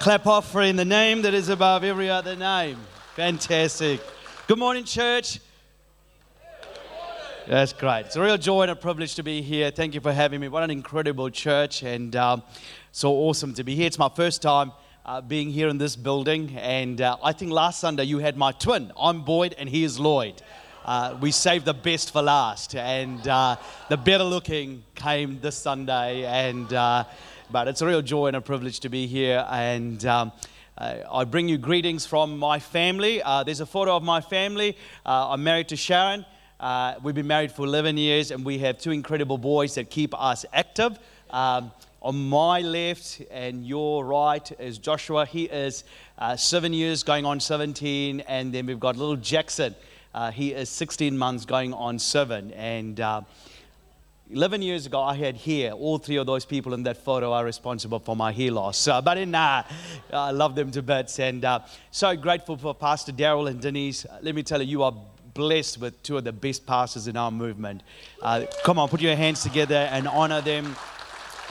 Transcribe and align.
Clap 0.00 0.28
offering 0.28 0.76
the 0.76 0.84
name 0.84 1.22
that 1.22 1.34
is 1.34 1.48
above 1.48 1.82
every 1.82 2.08
other 2.08 2.36
name. 2.36 2.78
Fantastic. 3.16 4.00
Good 4.46 4.56
morning, 4.56 4.84
church. 4.84 5.40
That's 7.48 7.72
great. 7.72 8.06
It's 8.06 8.14
a 8.14 8.22
real 8.22 8.38
joy 8.38 8.62
and 8.62 8.70
a 8.70 8.76
privilege 8.76 9.16
to 9.16 9.24
be 9.24 9.42
here. 9.42 9.72
Thank 9.72 9.94
you 9.94 10.00
for 10.00 10.12
having 10.12 10.40
me. 10.40 10.46
What 10.46 10.62
an 10.62 10.70
incredible 10.70 11.30
church, 11.30 11.82
and 11.82 12.14
um, 12.14 12.44
so 12.92 13.12
awesome 13.12 13.54
to 13.54 13.64
be 13.64 13.74
here. 13.74 13.88
It's 13.88 13.98
my 13.98 14.08
first 14.08 14.40
time 14.40 14.70
uh, 15.04 15.20
being 15.20 15.50
here 15.50 15.68
in 15.68 15.78
this 15.78 15.96
building, 15.96 16.56
and 16.56 17.00
uh, 17.00 17.16
I 17.20 17.32
think 17.32 17.50
last 17.50 17.80
Sunday 17.80 18.04
you 18.04 18.18
had 18.18 18.36
my 18.36 18.52
twin. 18.52 18.92
I'm 18.96 19.24
Boyd, 19.24 19.56
and 19.58 19.68
he 19.68 19.82
is 19.82 19.98
Lloyd. 19.98 20.40
Uh, 20.84 21.18
we 21.20 21.32
saved 21.32 21.64
the 21.64 21.74
best 21.74 22.12
for 22.12 22.22
last, 22.22 22.76
and 22.76 23.26
uh, 23.26 23.56
the 23.88 23.96
better 23.96 24.24
looking 24.24 24.84
came 24.94 25.40
this 25.40 25.56
Sunday, 25.56 26.24
and 26.24 26.72
uh, 26.72 27.04
but 27.50 27.68
it's 27.68 27.80
a 27.80 27.86
real 27.86 28.02
joy 28.02 28.28
and 28.28 28.36
a 28.36 28.40
privilege 28.40 28.80
to 28.80 28.88
be 28.88 29.06
here. 29.06 29.46
And 29.50 30.04
um, 30.04 30.32
I 30.76 31.24
bring 31.24 31.48
you 31.48 31.58
greetings 31.58 32.06
from 32.06 32.38
my 32.38 32.58
family. 32.58 33.22
Uh, 33.22 33.42
there's 33.42 33.60
a 33.60 33.66
photo 33.66 33.96
of 33.96 34.02
my 34.02 34.20
family. 34.20 34.76
Uh, 35.04 35.30
I'm 35.30 35.42
married 35.42 35.68
to 35.68 35.76
Sharon. 35.76 36.24
Uh, 36.60 36.94
we've 37.02 37.14
been 37.14 37.26
married 37.26 37.52
for 37.52 37.64
11 37.64 37.96
years, 37.96 38.30
and 38.30 38.44
we 38.44 38.58
have 38.58 38.78
two 38.78 38.90
incredible 38.90 39.38
boys 39.38 39.74
that 39.76 39.90
keep 39.90 40.12
us 40.20 40.44
active. 40.52 40.98
Um, 41.30 41.72
on 42.00 42.28
my 42.28 42.60
left 42.60 43.22
and 43.30 43.66
your 43.66 44.04
right 44.04 44.52
is 44.60 44.78
Joshua. 44.78 45.26
He 45.26 45.44
is 45.44 45.84
uh, 46.18 46.36
seven 46.36 46.72
years, 46.72 47.02
going 47.02 47.24
on 47.24 47.40
17. 47.40 48.20
And 48.20 48.52
then 48.52 48.66
we've 48.66 48.78
got 48.78 48.96
little 48.96 49.16
Jackson. 49.16 49.74
Uh, 50.14 50.30
he 50.30 50.52
is 50.52 50.68
16 50.68 51.18
months, 51.18 51.44
going 51.44 51.74
on 51.74 51.98
seven. 51.98 52.52
And 52.52 53.00
uh, 53.00 53.22
11 54.30 54.60
years 54.60 54.84
ago, 54.84 55.00
I 55.00 55.14
had 55.14 55.36
hair. 55.36 55.72
All 55.72 55.96
three 55.96 56.16
of 56.16 56.26
those 56.26 56.44
people 56.44 56.74
in 56.74 56.82
that 56.82 56.98
photo 56.98 57.32
are 57.32 57.44
responsible 57.44 57.98
for 57.98 58.14
my 58.14 58.30
hair 58.30 58.50
loss. 58.50 58.84
But 58.86 59.16
in, 59.16 59.34
uh, 59.34 59.62
I 60.12 60.30
love 60.32 60.54
them 60.54 60.70
to 60.72 60.82
bits. 60.82 61.18
And 61.18 61.44
uh, 61.44 61.60
so 61.90 62.14
grateful 62.14 62.58
for 62.58 62.74
Pastor 62.74 63.10
Daryl 63.10 63.48
and 63.48 63.58
Denise. 63.58 64.04
Uh, 64.04 64.18
let 64.20 64.34
me 64.34 64.42
tell 64.42 64.60
you, 64.60 64.68
you 64.68 64.82
are 64.82 64.92
blessed 65.32 65.80
with 65.80 66.02
two 66.02 66.18
of 66.18 66.24
the 66.24 66.32
best 66.32 66.66
pastors 66.66 67.08
in 67.08 67.16
our 67.16 67.30
movement. 67.30 67.82
Uh, 68.20 68.44
come 68.64 68.78
on, 68.78 68.90
put 68.90 69.00
your 69.00 69.16
hands 69.16 69.42
together 69.42 69.88
and 69.92 70.06
honor 70.06 70.42
them. 70.42 70.76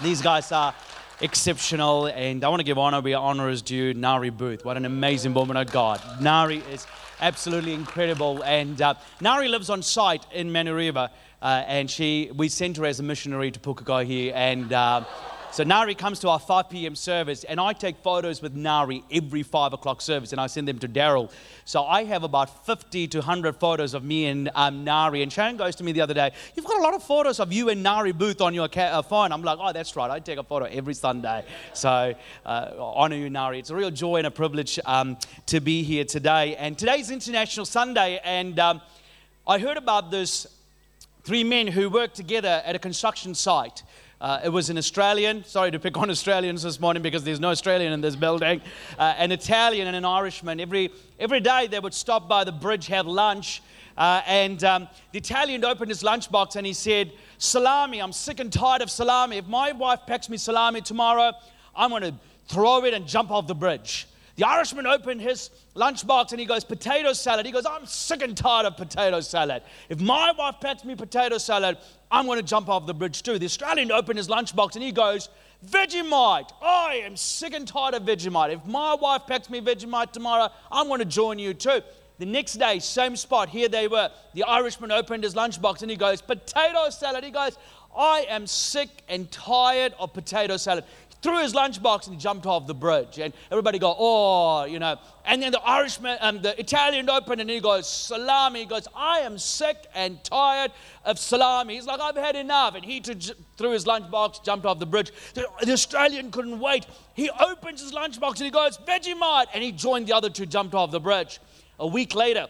These 0.04 0.22
guys 0.22 0.52
are 0.52 0.76
exceptional. 1.20 2.06
And 2.06 2.44
I 2.44 2.50
want 2.50 2.60
to 2.60 2.64
give 2.66 2.78
honor 2.78 3.02
where 3.02 3.18
honor 3.18 3.50
is 3.50 3.64
due. 3.64 3.96
Nari 3.96 4.30
Booth, 4.30 4.64
what 4.64 4.78
an 4.78 4.86
amazing 4.86 5.34
woman 5.34 5.58
of 5.58 5.72
God. 5.72 6.00
Nari 6.22 6.58
is 6.72 6.86
absolutely 7.22 7.74
incredible. 7.74 8.44
And 8.44 8.80
uh, 8.80 8.94
Nari 9.20 9.48
lives 9.48 9.72
on 9.72 9.82
site 9.82 10.28
in 10.32 10.52
Manurewa. 10.52 11.10
Uh, 11.42 11.64
and 11.68 11.90
she, 11.90 12.32
we 12.36 12.50
sent 12.50 12.78
her 12.78 12.86
as 12.86 13.00
a 13.00 13.04
missionary 13.04 13.52
to 13.52 13.60
Pukekohe 13.60 14.06
here. 14.06 14.34
And 14.36 14.74
uh, 14.74 15.04
so 15.52 15.64
Nari 15.64 15.96
comes 15.96 16.20
to 16.20 16.30
our 16.30 16.40
5 16.40 16.70
p.m. 16.70 16.96
service, 16.96 17.44
and 17.44 17.60
I 17.60 17.74
take 17.74 17.98
photos 17.98 18.42
with 18.42 18.54
Nari 18.54 19.04
every 19.12 19.44
5 19.44 19.74
o'clock 19.74 20.02
service, 20.02 20.32
and 20.32 20.42
I 20.42 20.48
send 20.48 20.68
them 20.68 20.78
to 20.80 20.88
Daryl. 20.88 21.32
So 21.64 21.84
I 21.84 22.04
have 22.04 22.24
about 22.24 22.66
50 22.66 23.08
to 23.08 23.20
100 23.20 23.56
photos 23.56 23.94
of 23.94 24.04
me 24.04 24.26
and 24.26 24.50
um, 24.56 24.84
Nari. 24.84 25.24
And 25.24 25.32
Sharon 25.32 25.58
goes 25.58 25.76
to 25.78 25.84
me 25.84 25.94
the 25.94 26.02
other 26.02 26.14
day, 26.14 26.32
You've 26.56 26.66
got 26.66 26.80
a 26.80 26.84
lot 26.84 26.94
of 26.94 27.04
photos 27.04 27.40
of 27.40 27.54
you 27.54 27.70
and 27.70 27.82
Nari 27.82 28.12
Booth 28.12 28.42
on 28.42 28.54
your 28.54 28.68
ca- 28.68 29.00
uh, 29.00 29.02
phone. 29.02 29.32
I'm 29.32 29.42
like, 29.42 29.58
Oh, 29.62 29.72
that's 29.72 29.96
right. 29.96 30.12
I 30.12 30.20
take 30.20 30.38
a 30.38 30.44
photo 30.44 30.66
every 30.66 30.94
Sunday. 30.94 31.46
So 31.74 32.14
uh, 32.46 32.72
honor 32.78 33.16
you, 33.16 33.30
Nari. 33.30 33.60
It's 33.60 33.70
a 33.70 33.76
real 33.76 33.92
joy 33.92 34.18
and 34.18 34.28
a 34.28 34.32
privilege 34.32 34.80
um, 34.86 35.18
to 35.48 35.60
be 35.60 35.84
here 35.84 36.04
today. 36.04 36.56
And 36.58 36.78
today's 36.78 37.10
International 37.10 37.66
Sunday, 37.66 38.20
and 38.24 38.60
um, 38.60 38.82
I 39.48 39.60
heard 39.60 39.78
about 39.78 40.12
this 40.12 40.46
three 41.28 41.44
men 41.44 41.68
who 41.68 41.90
worked 41.90 42.16
together 42.16 42.64
at 42.64 42.74
a 42.74 42.80
construction 42.80 43.36
site. 43.36 43.84
Uh, 44.22 44.40
it 44.46 44.48
was 44.48 44.70
an 44.70 44.78
Australian, 44.78 45.44
sorry 45.44 45.70
to 45.70 45.78
pick 45.78 45.98
on 45.98 46.10
Australians 46.18 46.64
this 46.64 46.80
morning 46.80 47.04
because 47.04 47.22
there's 47.26 47.42
no 47.42 47.50
Australian 47.50 47.92
in 47.92 48.00
this 48.00 48.16
building, 48.16 48.62
uh, 48.98 49.14
an 49.18 49.34
Italian 49.34 49.88
and 49.88 49.96
an 49.98 50.06
Irishman. 50.06 50.62
Every, 50.62 50.90
every 51.20 51.42
day 51.42 51.68
they 51.68 51.82
would 51.82 51.94
stop 51.94 52.30
by 52.30 52.46
the 52.46 52.54
bridge, 52.54 52.88
have 52.88 53.08
lunch, 53.08 53.62
uh, 53.98 54.22
and 54.26 54.64
um, 54.64 54.88
the 55.12 55.18
Italian 55.18 55.66
opened 55.66 55.90
his 55.90 56.02
lunchbox 56.02 56.56
and 56.56 56.66
he 56.66 56.72
said, 56.72 57.12
Salami, 57.40 58.02
I'm 58.02 58.14
sick 58.14 58.40
and 58.40 58.50
tired 58.50 58.82
of 58.82 58.90
salami. 58.90 59.36
If 59.36 59.48
my 59.48 59.74
wife 59.74 60.06
packs 60.08 60.30
me 60.30 60.38
salami 60.38 60.80
tomorrow, 60.80 61.34
I'm 61.76 61.90
going 61.90 62.04
to 62.04 62.14
throw 62.48 62.86
it 62.86 62.94
and 62.94 63.06
jump 63.06 63.32
off 63.32 63.48
the 63.48 63.56
bridge. 63.56 64.08
The 64.38 64.48
Irishman 64.48 64.86
opened 64.86 65.20
his 65.20 65.50
lunchbox 65.76 66.32
and 66.32 66.40
he 66.40 66.46
goes, 66.46 66.64
Potato 66.64 67.12
salad. 67.14 67.48
He 67.48 67.52
goes, 67.52 67.66
I'm 67.66 67.88
sick 67.88 68.22
and 68.22 68.38
tired 68.38 68.68
of 68.68 68.78
potato 68.78 69.20
salad. 69.20 69.64
If 69.90 70.00
my 70.00 70.32
wife 70.32 70.58
packs 70.62 70.86
me 70.86 70.96
potato 70.96 71.40
salad, 71.40 71.78
I'm 72.12 72.28
going 72.28 72.38
to 72.38 72.46
jump 72.46 72.70
off 72.70 72.86
the 72.86 72.94
bridge 72.94 73.24
too. 73.24 73.40
The 73.40 73.46
Australian 73.46 73.92
opened 73.92 74.20
his 74.20 74.28
lunchbox 74.28 74.76
and 74.76 74.84
he 74.84 74.92
goes, 74.92 75.30
Vegemite. 75.66 76.52
I 76.62 77.02
am 77.04 77.18
sick 77.18 77.56
and 77.56 77.68
tired 77.68 77.96
of 77.96 78.04
Vegemite. 78.04 78.54
If 78.54 78.66
my 78.68 78.94
wife 78.94 79.24
packs 79.26 79.50
me 79.50 79.60
Vegemite 79.60 80.12
tomorrow, 80.12 80.50
I'm 80.72 80.88
going 80.88 81.00
to 81.00 81.06
join 81.06 81.40
you 81.40 81.56
too. 81.56 81.82
The 82.20 82.26
next 82.26 82.54
day, 82.54 82.78
same 82.78 83.16
spot, 83.16 83.50
here 83.50 83.70
they 83.70 83.88
were. 83.88 84.12
The 84.36 84.44
Irishman 84.44 84.92
opened 84.92 85.24
his 85.24 85.34
lunchbox 85.34 85.82
and 85.82 85.90
he 85.90 85.98
goes, 85.98 86.22
Potato 86.22 86.92
salad. 86.92 87.24
He 87.24 87.32
goes, 87.32 87.58
I 87.98 88.28
am 88.30 88.46
sick 88.46 88.90
and 89.10 89.30
tired 89.32 89.96
of 89.98 90.14
potato 90.14 90.58
salad 90.58 90.84
threw 91.22 91.42
his 91.42 91.54
lunchbox 91.54 92.08
and 92.08 92.20
jumped 92.20 92.46
off 92.46 92.68
the 92.68 92.74
bridge. 92.74 93.20
And 93.20 93.34
everybody 93.52 93.80
go, 93.80 93.96
oh, 93.98 94.66
you 94.66 94.80
know. 94.80 94.98
And 95.26 95.42
then 95.42 95.52
the 95.52 95.62
Irishman, 95.62 96.18
um, 96.22 96.42
the 96.42 96.58
Italian 96.60 97.10
opened 97.10 97.42
and 97.42 97.50
he 97.50 97.60
goes, 97.60 97.90
salami. 97.90 98.62
He 98.62 98.66
goes, 98.66 98.88
I 98.96 99.20
am 99.20 99.38
sick 99.38 99.88
and 99.94 100.24
tired 100.24 100.72
of 101.06 101.20
salami. 101.20 101.76
He's 101.76 101.86
like, 101.86 102.00
I've 102.00 102.16
had 102.16 102.36
enough. 102.36 102.76
And 102.76 102.86
he 102.86 103.02
too, 103.02 103.34
threw 103.58 103.72
his 103.72 103.86
lunchbox, 103.86 104.44
jumped 104.44 104.66
off 104.66 104.80
the 104.80 104.86
bridge. 104.86 105.12
The, 105.34 105.48
the 105.64 105.74
Australian 105.74 106.32
couldn't 106.32 106.60
wait. 106.60 106.86
He 107.14 107.30
opens 107.30 107.82
his 107.82 107.94
lunchbox 107.94 108.30
and 108.38 108.46
he 108.46 108.52
goes, 108.52 108.78
Vegemite. 108.78 109.48
And 109.54 109.64
he 109.64 109.72
joined 109.72 110.08
the 110.08 110.16
other 110.16 110.30
two, 110.30 110.46
jumped 110.46 110.76
off 110.76 110.92
the 110.92 111.00
bridge. 111.00 111.40
A 111.80 111.88
week 111.88 112.16
later, 112.16 112.48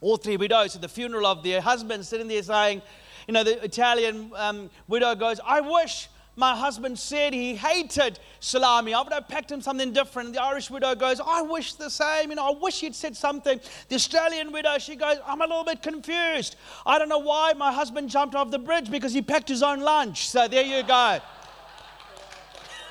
all 0.00 0.16
three 0.16 0.36
widows 0.36 0.76
at 0.76 0.82
the 0.82 0.88
funeral 0.88 1.26
of 1.26 1.42
their 1.42 1.60
husband 1.60 2.04
sitting 2.04 2.28
there 2.28 2.42
saying, 2.42 2.82
you 3.26 3.32
know, 3.32 3.42
the 3.42 3.62
Italian 3.64 4.30
um, 4.36 4.70
widow 4.86 5.14
goes, 5.14 5.40
I 5.44 5.60
wish 5.62 6.08
my 6.36 6.56
husband 6.56 6.98
said 6.98 7.32
he 7.32 7.54
hated 7.54 8.18
salami. 8.40 8.92
I 8.92 9.00
would 9.02 9.12
have 9.12 9.28
packed 9.28 9.52
him 9.52 9.60
something 9.60 9.92
different. 9.92 10.32
The 10.32 10.42
Irish 10.42 10.68
widow 10.68 10.94
goes, 10.94 11.20
I 11.24 11.42
wish 11.42 11.74
the 11.74 11.88
same. 11.88 12.30
You 12.30 12.36
know, 12.36 12.48
I 12.48 12.58
wish 12.58 12.80
he'd 12.80 12.94
said 12.94 13.16
something. 13.16 13.60
The 13.88 13.94
Australian 13.94 14.50
widow, 14.50 14.78
she 14.78 14.96
goes, 14.96 15.18
I'm 15.24 15.40
a 15.40 15.46
little 15.46 15.64
bit 15.64 15.82
confused. 15.82 16.56
I 16.84 16.98
don't 16.98 17.08
know 17.08 17.18
why 17.18 17.52
my 17.52 17.72
husband 17.72 18.10
jumped 18.10 18.34
off 18.34 18.50
the 18.50 18.58
bridge 18.58 18.90
because 18.90 19.12
he 19.12 19.22
packed 19.22 19.48
his 19.48 19.62
own 19.62 19.80
lunch. 19.80 20.28
So 20.28 20.48
there 20.48 20.64
you 20.64 20.82
go. 20.82 21.20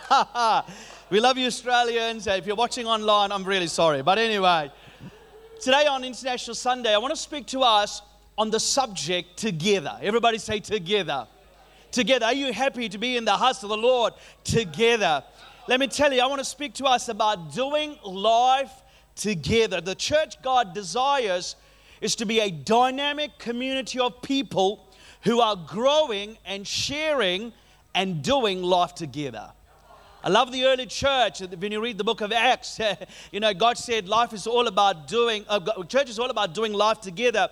we 1.10 1.20
love 1.20 1.38
you, 1.38 1.48
Australians. 1.48 2.28
If 2.28 2.48
you're 2.48 2.56
watching 2.56 2.86
online, 2.86 3.34
I'm 3.34 3.44
really 3.44 3.68
sorry. 3.68 4.02
But 4.04 4.20
anyway, 4.20 4.72
today 5.60 5.86
on 5.86 6.06
International 6.06 6.56
Sunday, 6.56 6.94
I 6.94 6.98
want 6.98 7.12
to 7.12 7.20
speak 7.20 7.48
to 7.48 7.62
us 7.62 8.02
on 8.38 8.52
the 8.52 8.60
subject 8.60 9.36
together. 9.38 9.98
Everybody 10.02 10.38
say 10.38 10.60
together 10.60 11.28
together. 11.94 12.26
Are 12.26 12.34
you 12.34 12.52
happy 12.52 12.90
to 12.90 12.98
be 12.98 13.16
in 13.16 13.24
the 13.24 13.38
house 13.38 13.64
of 13.64 13.70
the 13.70 13.78
Lord 13.78 14.14
together? 14.44 15.24
Let 15.68 15.80
me 15.80 15.88
tell 15.88 16.12
you, 16.12 16.22
I 16.22 16.26
want 16.26 16.40
to 16.40 16.46
speak 16.46 16.74
to 16.76 16.86
us 16.86 17.08
about 17.08 17.54
doing 17.54 17.96
life 18.04 18.72
together. 19.16 19.80
The 19.80 19.96
church 19.96 20.42
God 20.42 20.74
desires 20.74 21.56
is 22.02 22.16
to 22.18 22.26
be 22.26 22.42
a 22.42 22.52
dynamic 22.52 23.38
community 23.40 24.00
of 24.00 24.22
people 24.22 24.90
who 25.22 25.40
are 25.40 25.56
growing 25.56 26.38
and 26.46 26.68
sharing 26.68 27.54
and 27.96 28.22
doing 28.22 28.62
life 28.62 28.94
together. 28.94 29.52
I 30.26 30.30
love 30.30 30.52
the 30.52 30.66
early 30.66 30.86
church. 30.86 31.42
When 31.42 31.72
you 31.72 31.82
read 31.82 31.98
the 31.98 32.04
book 32.04 32.22
of 32.22 32.32
Acts, 32.32 32.80
you 33.32 33.40
know, 33.40 33.54
God 33.54 33.78
said 33.78 34.08
life 34.08 34.34
is 34.34 34.48
all 34.48 34.68
about 34.68 35.08
doing, 35.08 35.46
uh, 35.50 35.84
church 35.84 36.10
is 36.10 36.18
all 36.18 36.30
about 36.30 36.54
doing 36.54 36.74
life 36.74 37.02
together. 37.02 37.50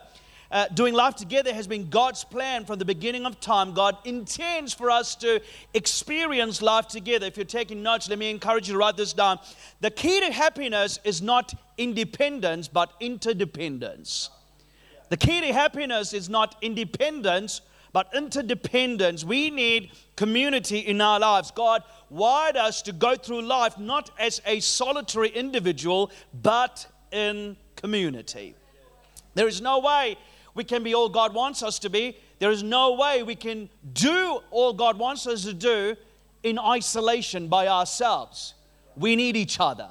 Uh, 0.51 0.67
doing 0.73 0.94
life 0.94 1.16
together 1.16 1.53
has 1.53 1.66
been 1.66 1.89
God's 1.89 2.25
plan 2.25 2.66
from 2.66 2.78
the 2.78 2.84
beginning 2.84 3.25
of 3.25 3.39
time. 3.39 3.73
God 3.73 3.97
intends 4.03 4.73
for 4.73 4.91
us 4.91 5.16
to 5.16 5.41
experience 5.73 6.62
life 6.62 6.88
together. 6.89 7.25
If 7.25 7.38
you're 7.38 7.45
taking 7.45 7.81
notes, 7.81 8.09
let 8.09 8.19
me 8.19 8.29
encourage 8.29 8.67
you 8.67 8.73
to 8.73 8.78
write 8.78 8.97
this 8.97 9.13
down. 9.13 9.39
The 9.79 9.91
key 9.91 10.19
to 10.19 10.29
happiness 10.31 11.00
is 11.06 11.21
not 11.21 11.53
independence, 11.77 12.68
but 12.68 12.92
interdependence. 13.00 14.30
The 15.07 15.15
key 15.15 15.39
to 15.39 15.53
happiness 15.53 16.12
is 16.12 16.27
not 16.27 16.57
independence, 16.62 17.62
but 17.94 18.09
interdependence. 18.13 19.24
We 19.24 19.51
need 19.51 19.92
community 20.18 20.80
in 20.80 21.00
our 21.00 21.19
lives. 21.19 21.51
God 21.51 21.81
wired 22.09 22.57
us 22.57 22.81
to 22.83 22.92
go 22.92 23.15
through 23.15 23.44
life 23.44 23.77
not 23.77 24.12
as 24.19 24.42
a 24.45 24.59
solitary 24.59 25.30
individual, 25.30 26.12
but 26.42 26.86
in 27.13 27.56
community. 27.77 28.53
There 29.33 29.48
is 29.48 29.62
no 29.62 29.80
way 29.80 30.18
we 30.53 30.63
can 30.63 30.83
be 30.83 30.94
all 30.94 31.09
God 31.09 31.33
wants 31.33 31.63
us 31.63 31.80
to 31.80 31.89
be. 31.89 32.18
There 32.39 32.51
is 32.51 32.63
no 32.63 32.94
way 32.94 33.24
we 33.24 33.36
can 33.36 33.69
do 33.94 34.39
all 34.51 34.74
God 34.74 34.98
wants 34.98 35.27
us 35.27 35.44
to 35.44 35.53
do 35.53 35.95
in 36.44 36.59
isolation 36.59 37.48
by 37.48 37.68
ourselves. 37.68 38.53
We 38.95 39.15
need 39.15 39.38
each 39.38 39.59
other. 39.59 39.89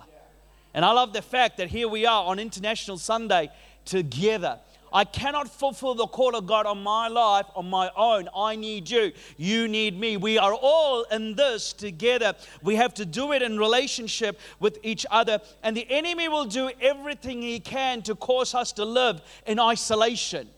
And 0.74 0.84
I 0.84 0.92
love 0.92 1.12
the 1.12 1.22
fact 1.22 1.56
that 1.56 1.68
here 1.68 1.88
we 1.88 2.06
are 2.06 2.24
on 2.24 2.38
International 2.38 2.98
Sunday 2.98 3.50
together. 3.84 4.58
I 4.92 5.04
cannot 5.04 5.48
fulfill 5.48 5.94
the 5.94 6.06
call 6.06 6.34
of 6.34 6.46
God 6.46 6.66
on 6.66 6.82
my 6.82 7.08
life 7.08 7.46
on 7.54 7.70
my 7.70 7.90
own. 7.96 8.28
I 8.34 8.56
need 8.56 8.90
you. 8.90 9.12
You 9.36 9.68
need 9.68 9.98
me. 9.98 10.16
We 10.16 10.38
are 10.38 10.52
all 10.52 11.04
in 11.04 11.34
this 11.34 11.72
together. 11.72 12.34
We 12.62 12.76
have 12.76 12.94
to 12.94 13.06
do 13.06 13.32
it 13.32 13.42
in 13.42 13.58
relationship 13.58 14.40
with 14.58 14.78
each 14.82 15.06
other. 15.10 15.40
And 15.62 15.76
the 15.76 15.86
enemy 15.90 16.28
will 16.28 16.46
do 16.46 16.70
everything 16.80 17.42
he 17.42 17.60
can 17.60 18.02
to 18.02 18.14
cause 18.14 18.54
us 18.54 18.72
to 18.72 18.84
live 18.84 19.22
in 19.46 19.60
isolation. 19.60 20.48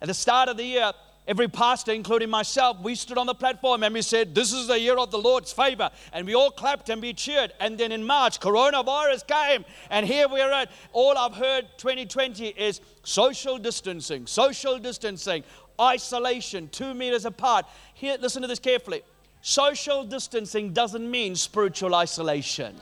At 0.00 0.08
the 0.08 0.14
start 0.14 0.48
of 0.48 0.56
the 0.56 0.64
year, 0.64 0.92
Every 1.28 1.48
pastor, 1.48 1.92
including 1.92 2.30
myself, 2.30 2.78
we 2.80 2.94
stood 2.94 3.18
on 3.18 3.26
the 3.26 3.34
platform 3.34 3.82
and 3.82 3.92
we 3.92 4.02
said, 4.02 4.34
This 4.34 4.52
is 4.52 4.68
the 4.68 4.78
year 4.78 4.96
of 4.96 5.10
the 5.10 5.18
Lord's 5.18 5.52
favor. 5.52 5.90
And 6.12 6.24
we 6.24 6.34
all 6.34 6.52
clapped 6.52 6.88
and 6.88 7.02
we 7.02 7.12
cheered. 7.14 7.52
And 7.58 7.76
then 7.76 7.90
in 7.90 8.04
March, 8.04 8.38
coronavirus 8.38 9.26
came. 9.26 9.64
And 9.90 10.06
here 10.06 10.28
we're 10.28 10.52
at. 10.52 10.70
All 10.92 11.18
I've 11.18 11.34
heard 11.34 11.66
2020 11.78 12.46
is 12.48 12.80
social 13.02 13.58
distancing, 13.58 14.26
social 14.28 14.78
distancing, 14.78 15.42
isolation, 15.80 16.68
two 16.68 16.94
meters 16.94 17.24
apart. 17.24 17.66
Here, 17.94 18.16
listen 18.20 18.42
to 18.42 18.48
this 18.48 18.60
carefully. 18.60 19.02
Social 19.42 20.04
distancing 20.04 20.72
doesn't 20.72 21.10
mean 21.10 21.34
spiritual 21.34 21.94
isolation. 21.94 22.76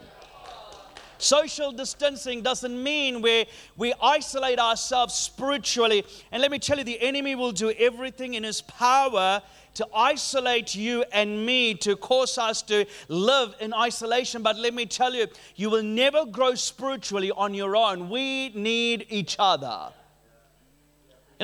Social 1.24 1.72
distancing 1.72 2.42
doesn't 2.42 2.82
mean 2.82 3.22
we, 3.22 3.46
we 3.78 3.94
isolate 4.02 4.58
ourselves 4.58 5.14
spiritually. 5.14 6.04
And 6.30 6.42
let 6.42 6.50
me 6.50 6.58
tell 6.58 6.76
you, 6.76 6.84
the 6.84 7.00
enemy 7.00 7.34
will 7.34 7.52
do 7.52 7.70
everything 7.70 8.34
in 8.34 8.44
his 8.44 8.60
power 8.60 9.40
to 9.72 9.88
isolate 9.94 10.74
you 10.74 11.02
and 11.12 11.46
me, 11.46 11.76
to 11.76 11.96
cause 11.96 12.36
us 12.36 12.60
to 12.64 12.84
live 13.08 13.54
in 13.58 13.72
isolation. 13.72 14.42
But 14.42 14.58
let 14.58 14.74
me 14.74 14.84
tell 14.84 15.14
you, 15.14 15.26
you 15.56 15.70
will 15.70 15.82
never 15.82 16.26
grow 16.26 16.54
spiritually 16.56 17.30
on 17.30 17.54
your 17.54 17.74
own. 17.74 18.10
We 18.10 18.50
need 18.50 19.06
each 19.08 19.36
other. 19.38 19.94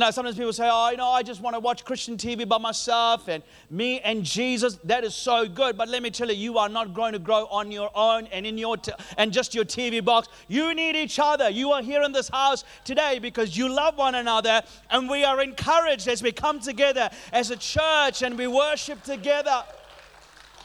You 0.01 0.07
know, 0.07 0.13
sometimes 0.13 0.39
people 0.39 0.55
say, 0.55 0.67
oh, 0.73 0.89
you 0.89 0.97
know, 0.97 1.11
I 1.11 1.23
just 1.23 1.43
want 1.43 1.57
to 1.57 1.61
watch 1.61 1.85
Christian 1.85 2.17
TV 2.17 2.49
by 2.49 2.57
myself 2.57 3.29
and 3.29 3.43
me 3.69 4.01
and 4.01 4.25
Jesus. 4.25 4.79
That 4.85 5.05
is 5.05 5.15
so 5.15 5.47
good. 5.47 5.77
But 5.77 5.91
let 5.91 6.03
me 6.03 6.09
tell 6.09 6.31
you, 6.31 6.37
you 6.37 6.57
are 6.57 6.71
not 6.71 6.95
going 6.95 7.13
to 7.13 7.19
grow 7.19 7.45
on 7.51 7.71
your 7.71 7.91
own 7.95 8.27
and 8.29 8.47
in 8.47 8.57
your 8.57 8.79
t- 8.79 8.93
and 9.19 9.31
just 9.31 9.55
your 9.55 9.67
TV 9.67 10.03
box. 10.03 10.29
You 10.49 10.73
need 10.73 10.97
each 10.97 11.19
other. 11.19 11.51
You 11.51 11.73
are 11.73 11.83
here 11.83 12.01
in 12.01 12.13
this 12.13 12.31
house 12.31 12.65
today 12.83 13.19
because 13.19 13.59
you 13.59 13.69
love 13.69 13.99
one 13.99 14.15
another 14.15 14.63
and 14.89 15.07
we 15.07 15.23
are 15.23 15.43
encouraged 15.43 16.09
as 16.09 16.23
we 16.23 16.33
come 16.33 16.61
together 16.61 17.11
as 17.35 17.51
a 17.51 17.57
church 17.57 18.23
and 18.23 18.39
we 18.39 18.47
worship 18.47 19.03
together. 19.03 19.65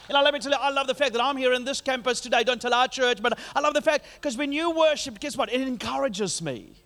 You 0.08 0.14
know, 0.14 0.24
let 0.24 0.34
me 0.34 0.40
tell 0.40 0.54
you, 0.54 0.58
I 0.62 0.70
love 0.70 0.88
the 0.88 0.96
fact 0.96 1.12
that 1.12 1.22
I'm 1.22 1.36
here 1.36 1.52
in 1.52 1.66
this 1.66 1.82
campus 1.82 2.22
today. 2.22 2.46
Don't 2.46 2.62
tell 2.62 2.74
our 2.74 2.88
church, 2.88 3.22
but 3.22 3.38
I 3.54 3.60
love 3.60 3.74
the 3.74 3.82
fact 3.82 4.06
because 4.14 4.38
when 4.38 4.54
you 4.54 4.72
worship, 4.72 5.20
guess 5.20 5.36
what? 5.36 5.52
It 5.52 5.60
encourages 5.60 6.42
me. 6.42 6.85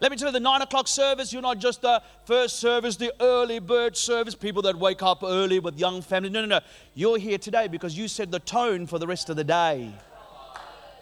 Let 0.00 0.10
me 0.10 0.16
tell 0.16 0.28
you, 0.28 0.32
the 0.32 0.40
nine 0.40 0.60
o'clock 0.60 0.88
service, 0.88 1.32
you're 1.32 1.40
not 1.40 1.58
just 1.58 1.82
the 1.82 2.02
first 2.24 2.58
service, 2.58 2.96
the 2.96 3.14
early 3.20 3.60
bird 3.60 3.96
service, 3.96 4.34
people 4.34 4.60
that 4.62 4.76
wake 4.76 5.02
up 5.02 5.22
early 5.22 5.60
with 5.60 5.78
young 5.78 6.02
families. 6.02 6.32
No, 6.32 6.40
no, 6.40 6.46
no. 6.46 6.60
You're 6.94 7.18
here 7.18 7.38
today 7.38 7.68
because 7.68 7.96
you 7.96 8.08
set 8.08 8.30
the 8.30 8.40
tone 8.40 8.86
for 8.86 8.98
the 8.98 9.06
rest 9.06 9.30
of 9.30 9.36
the 9.36 9.44
day. 9.44 9.92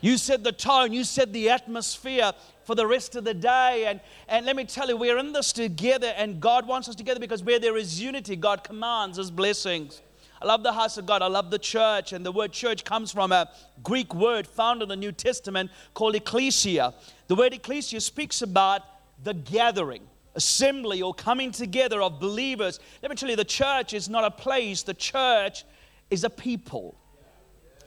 You 0.03 0.19
set 0.19 0.45
the 0.45 0.53
tone, 0.53 0.93
you 0.93 1.05
set 1.05 1.33
the 1.33 1.49
atmosphere 1.49 2.33
for 2.65 2.75
the 2.75 2.87
rest 2.87 3.17
of 3.17 3.25
the 3.25 3.35
day. 3.35 3.87
And, 3.87 4.01
and 4.29 4.45
let 4.45 4.57
me 4.57 4.65
tell 4.65 4.89
you, 4.89 4.97
we're 4.97 5.19
in 5.19 5.33
this 5.33 5.53
together, 5.53 6.13
and 6.17 6.41
God 6.41 6.67
wants 6.67 6.89
us 6.89 6.95
together 6.95 7.21
because 7.21 7.43
where 7.43 7.61
there 7.61 7.77
is 7.77 8.01
unity, 8.01 8.37
God 8.37 8.63
commands 8.63 9.17
His 9.17 9.31
blessings. 9.31 10.03
I 10.43 10.47
love 10.47 10.65
the 10.65 10.73
house 10.73 10.99
of 10.99 11.07
God. 11.07 11.23
I 11.23 11.29
love 11.29 11.53
the 11.53 11.59
church. 11.59 12.13
And 12.13 12.27
the 12.27 12.33
word 12.33 12.51
church 12.51 12.83
comes 12.83 13.13
from 13.13 13.31
a 13.31 13.49
Greek 13.85 14.13
word 14.13 14.45
found 14.45 14.83
in 14.83 14.89
the 14.89 14.97
New 14.97 15.13
Testament 15.13 15.71
called 15.95 16.17
ecclesia. 16.17 16.95
The 17.33 17.37
word 17.37 17.55
ecclesia 17.55 17.99
speaks 18.03 18.43
about 18.43 18.83
the 19.25 19.33
gathering, 19.33 20.03
assembly, 20.35 21.01
or 21.01 21.15
coming 21.15 21.51
together 21.51 22.03
of 22.03 22.21
believers. 22.21 22.79
Let 23.01 23.11
me 23.11 23.17
tell 23.17 23.31
you, 23.31 23.37
the 23.37 23.43
church 23.43 23.95
is 23.95 24.07
not 24.07 24.23
a 24.23 24.31
place, 24.31 24.83
the 24.83 24.93
church 24.93 25.65
is 26.11 26.25
a 26.25 26.29
people. 26.29 26.95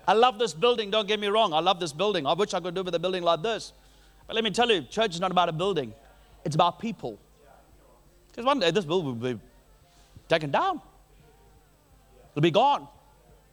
I 0.08 0.14
love 0.14 0.40
this 0.40 0.56
building, 0.56 0.90
don't 0.90 1.08
get 1.08 1.20
me 1.20 1.28
wrong. 1.28 1.54
I 1.54 1.60
love 1.60 1.80
this 1.80 1.94
building. 1.94 2.26
I 2.26 2.34
wish 2.34 2.56
I 2.56 2.60
could 2.60 2.74
do 2.74 2.82
with 2.82 2.96
a 2.96 2.98
building 2.98 3.22
like 3.22 3.44
this. 3.44 3.74
But 4.26 4.34
let 4.34 4.44
me 4.44 4.50
tell 4.50 4.72
you, 4.72 4.82
church 4.82 5.14
is 5.14 5.22
not 5.22 5.30
about 5.30 5.48
a 5.48 5.54
building, 5.54 5.94
it's 6.44 6.56
about 6.56 6.80
people. 6.80 7.20
Because 8.30 8.46
one 8.46 8.60
day 8.60 8.72
this 8.72 8.84
building 8.84 9.20
will 9.20 9.36
be 9.36 9.40
taken 10.28 10.50
down. 10.50 10.82
It'll 12.32 12.42
be 12.42 12.50
gone. 12.50 12.88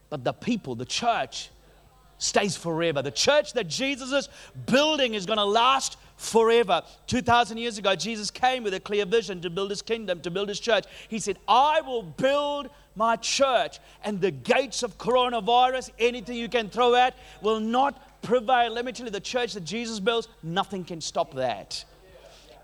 But 0.09 0.25
the 0.25 0.33
people, 0.33 0.75
the 0.75 0.87
church, 0.87 1.51
stays 2.23 2.57
forever. 2.57 3.03
The 3.03 3.11
church 3.11 3.53
that 3.55 3.69
Jesus 3.69 4.13
is 4.13 4.29
building 4.67 5.15
is 5.15 5.27
going 5.27 5.39
to 5.39 5.45
last 5.45 5.97
forever. 6.17 6.83
2,000 7.09 7.59
years 7.59 7.79
ago, 7.79 7.97
Jesus 7.97 8.31
came 8.31 8.63
with 8.63 8.75
a 8.75 8.81
clear 8.81 9.05
vision 9.05 9.41
to 9.41 9.51
build 9.51 9.71
his 9.71 9.83
kingdom, 9.83 10.21
to 10.21 10.31
build 10.31 10.49
his 10.49 10.61
church. 10.61 10.85
He 11.09 11.19
said, 11.19 11.39
I 11.49 11.81
will 11.81 12.03
build 12.03 12.71
my 12.95 13.17
church, 13.17 13.81
and 14.05 14.21
the 14.21 14.31
gates 14.31 14.83
of 14.83 14.99
coronavirus, 14.99 15.91
anything 15.99 16.37
you 16.37 16.49
can 16.49 16.69
throw 16.69 16.95
at, 16.95 17.17
will 17.41 17.59
not 17.59 18.23
prevail. 18.23 18.73
Let 18.73 18.85
me 18.85 18.93
tell 18.93 19.07
you, 19.07 19.11
the 19.11 19.21
church 19.21 19.55
that 19.55 19.65
Jesus 19.65 19.99
builds, 19.99 20.29
nothing 20.43 20.85
can 20.85 21.01
stop 21.01 21.35
that. 21.35 21.85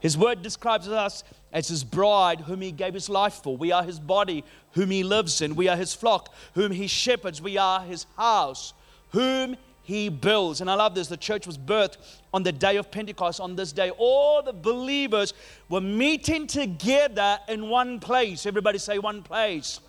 His 0.00 0.16
word 0.16 0.42
describes 0.42 0.86
us 0.86 1.24
as 1.52 1.66
his 1.66 1.82
bride, 1.82 2.42
whom 2.42 2.60
he 2.60 2.70
gave 2.70 2.94
his 2.94 3.08
life 3.08 3.40
for. 3.42 3.56
We 3.56 3.72
are 3.72 3.82
his 3.82 3.98
body, 3.98 4.44
whom 4.72 4.90
he 4.90 5.02
lives 5.02 5.40
in. 5.40 5.56
We 5.56 5.66
are 5.66 5.76
his 5.76 5.94
flock, 5.94 6.32
whom 6.54 6.70
he 6.70 6.86
shepherds. 6.86 7.42
We 7.42 7.58
are 7.58 7.80
his 7.80 8.06
house, 8.16 8.74
whom 9.10 9.56
he 9.82 10.10
builds. 10.10 10.60
And 10.60 10.70
I 10.70 10.74
love 10.74 10.94
this. 10.94 11.08
The 11.08 11.16
church 11.16 11.46
was 11.46 11.56
birthed 11.56 11.96
on 12.34 12.42
the 12.42 12.52
day 12.52 12.76
of 12.76 12.90
Pentecost. 12.90 13.40
On 13.40 13.56
this 13.56 13.72
day, 13.72 13.90
all 13.96 14.42
the 14.42 14.52
believers 14.52 15.32
were 15.68 15.80
meeting 15.80 16.46
together 16.46 17.38
in 17.48 17.68
one 17.68 17.98
place. 17.98 18.44
Everybody 18.44 18.78
say 18.78 18.98
one 18.98 19.22
place. 19.22 19.80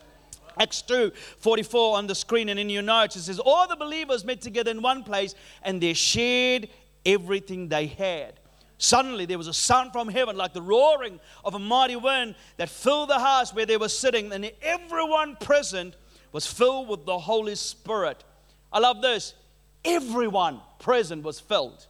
Acts 0.58 0.82
2 0.84 1.12
44 1.40 1.98
on 1.98 2.08
the 2.08 2.16
screen 2.16 2.50
and 2.50 2.60
in 2.60 2.70
your 2.70 2.82
notes, 2.82 3.16
it 3.16 3.24
says, 3.24 3.40
All 3.40 3.68
the 3.68 3.76
believers 3.76 4.24
met 4.24 4.42
together 4.42 4.72
in 4.72 4.82
one 4.82 5.04
place 5.04 5.36
and 5.64 5.82
they 5.82 5.94
shared 5.94 6.70
everything 7.06 7.68
they 7.68 7.88
had. 7.88 8.40
Suddenly 8.78 9.26
there 9.26 9.38
was 9.38 9.48
a 9.48 9.54
sound 9.54 9.92
from 9.92 10.08
heaven 10.08 10.38
like 10.38 10.54
the 10.54 10.62
roaring 10.62 11.20
of 11.44 11.56
a 11.56 11.60
mighty 11.60 11.98
wind 11.98 12.36
that 12.56 12.70
filled 12.70 13.10
the 13.10 13.20
house 13.20 13.54
where 13.54 13.66
they 13.66 13.76
were 13.76 13.90
sitting, 13.90 14.32
and 14.32 14.50
everyone 14.62 15.36
present 15.36 15.96
was 16.32 16.48
filled 16.48 16.88
with 16.88 17.06
the 17.06 17.20
Holy 17.20 17.56
Spirit. 17.56 18.24
I 18.72 18.80
love 18.80 19.02
this. 19.02 19.34
Everyone 19.84 20.62
present 20.80 21.24
was 21.24 21.40
filled. 21.40 21.88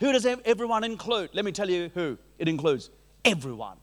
Who 0.00 0.12
does 0.12 0.26
everyone 0.26 0.84
include? 0.84 1.30
Let 1.32 1.44
me 1.44 1.52
tell 1.52 1.68
you 1.68 1.90
who 1.94 2.18
it 2.38 2.48
includes. 2.48 2.90
Everyone. 3.24 3.76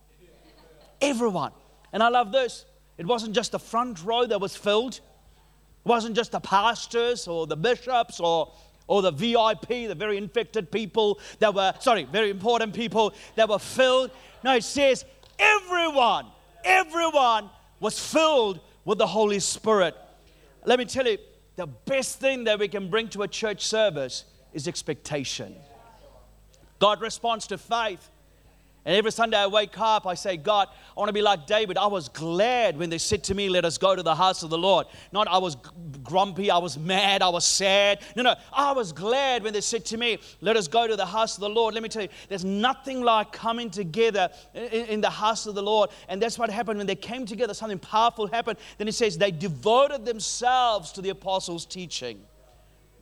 Everyone. 1.02 1.52
And 1.92 2.02
I 2.02 2.10
love 2.10 2.32
this. 2.32 2.66
It 2.98 3.06
wasn't 3.06 3.36
just 3.36 3.52
the 3.52 3.60
front 3.60 4.04
row 4.04 4.26
that 4.26 4.40
was 4.40 4.56
filled. 4.56 4.96
It 4.96 5.90
wasn't 5.90 6.16
just 6.16 6.32
the 6.32 6.40
pastors 6.40 7.28
or 7.28 7.46
the 7.48 7.58
bishops 7.58 8.20
or 8.20 8.52
or 8.88 9.02
the 9.02 9.12
VIP, 9.12 9.68
the 9.68 9.96
very 9.96 10.18
infected 10.18 10.72
people 10.72 11.20
that 11.40 11.54
were, 11.54 11.74
sorry, 11.80 12.04
very 12.04 12.30
important 12.30 12.74
people 12.74 13.14
that 13.36 13.50
were 13.50 13.60
filled. 13.60 14.12
No, 14.44 14.56
it 14.56 14.64
says 14.64 15.06
everyone, 15.40 16.28
everyone 16.64 17.50
was 17.80 18.00
filled 18.00 18.60
with 18.84 18.98
the 19.00 19.08
Holy 19.08 19.40
Spirit. 19.40 19.96
Let 20.66 20.80
me 20.80 20.86
tell 20.86 21.08
you, 21.08 21.18
the 21.56 21.68
best 21.68 22.20
thing 22.20 22.44
that 22.46 22.60
we 22.60 22.68
can 22.68 22.90
bring 22.90 23.08
to 23.10 23.24
a 23.24 23.28
church 23.28 23.66
service 23.66 24.26
is 24.54 24.68
expectation. 24.68 25.56
God 26.80 27.02
responds 27.02 27.48
to 27.48 27.58
faith. 27.58 28.10
And 28.86 28.96
every 28.96 29.12
Sunday 29.12 29.38
I 29.38 29.48
wake 29.48 29.80
up, 29.80 30.06
I 30.06 30.14
say, 30.14 30.38
God, 30.38 30.68
I 30.96 31.00
want 31.00 31.10
to 31.10 31.14
be 31.14 31.24
like 31.24 31.48
David. 31.48 31.76
I 31.76 31.88
was 31.88 32.08
glad 32.08 32.78
when 32.78 32.92
they 32.92 33.00
said 33.00 33.24
to 33.26 33.34
me, 33.34 33.50
Let 33.50 33.66
us 33.66 33.80
go 33.80 33.96
to 33.96 34.04
the 34.04 34.14
house 34.14 34.44
of 34.44 34.52
the 34.52 34.60
Lord. 34.60 34.86
Not 35.12 35.28
I 35.28 35.40
was 35.40 35.58
grumpy, 36.04 36.52
I 36.52 36.60
was 36.60 36.78
mad, 36.78 37.24
I 37.24 37.30
was 37.30 37.48
sad. 37.48 38.02
No, 38.16 38.22
no, 38.22 38.36
I 38.54 38.74
was 38.74 38.92
glad 38.92 39.42
when 39.42 39.54
they 39.54 39.62
said 39.62 39.86
to 39.86 39.98
me, 39.98 40.20
Let 40.40 40.56
us 40.56 40.68
go 40.68 40.86
to 40.88 40.96
the 40.96 41.06
house 41.06 41.36
of 41.36 41.42
the 41.42 41.50
Lord. 41.50 41.74
Let 41.74 41.82
me 41.82 41.90
tell 41.90 42.04
you, 42.04 42.10
there's 42.30 42.46
nothing 42.46 43.02
like 43.02 43.32
coming 43.32 43.72
together 43.72 44.30
in, 44.54 45.02
the 45.02 45.10
house 45.10 45.48
of 45.48 45.56
the 45.56 45.64
Lord. 45.64 45.90
And 46.08 46.22
that's 46.22 46.38
what 46.38 46.52
happened 46.52 46.78
when 46.78 46.88
they 46.88 46.96
came 46.96 47.26
together, 47.26 47.56
something 47.56 47.80
powerful 47.80 48.28
happened. 48.28 48.60
Then 48.78 48.88
it 48.88 48.94
says, 48.94 49.18
They 49.18 49.32
devoted 49.32 50.06
themselves 50.06 50.92
to 50.92 51.02
the 51.02 51.10
apostles' 51.10 51.66
teaching. 51.66 52.22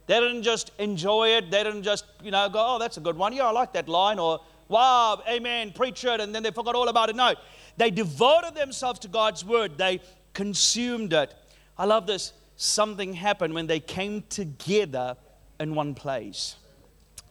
They 0.06 0.20
didn't 0.20 0.44
just 0.44 0.72
enjoy 0.80 1.30
it. 1.30 1.50
They 1.50 1.64
didn't 1.64 1.84
just, 1.84 2.06
you 2.22 2.32
know, 2.32 2.50
go, 2.50 2.76
oh, 2.76 2.80
that's 2.80 2.98
a 2.98 3.02
good 3.02 3.16
one. 3.16 3.34
Yeah, 3.34 3.48
I 3.48 3.52
like 3.52 3.72
that 3.74 3.88
line. 3.88 4.20
Or 4.20 4.42
wow, 4.68 5.22
amen, 5.28 5.72
preach 5.72 6.04
it, 6.06 6.20
and 6.20 6.34
then 6.34 6.44
they 6.44 6.52
forgot 6.52 6.76
all 6.76 6.90
about 6.90 7.10
it. 7.10 7.16
No, 7.16 7.36
they 7.78 7.92
devoted 7.92 8.56
themselves 8.56 9.00
to 9.00 9.08
God's 9.08 9.44
word, 9.44 9.78
they 9.78 10.02
consumed 10.34 11.14
it. 11.14 11.34
I 11.78 11.86
love 11.86 12.08
this. 12.08 12.34
Something 12.56 13.14
happened 13.14 13.54
when 13.54 13.68
they 13.68 13.80
came 13.80 14.24
together 14.30 15.18
in 15.60 15.74
one 15.76 15.96
place. 15.96 16.56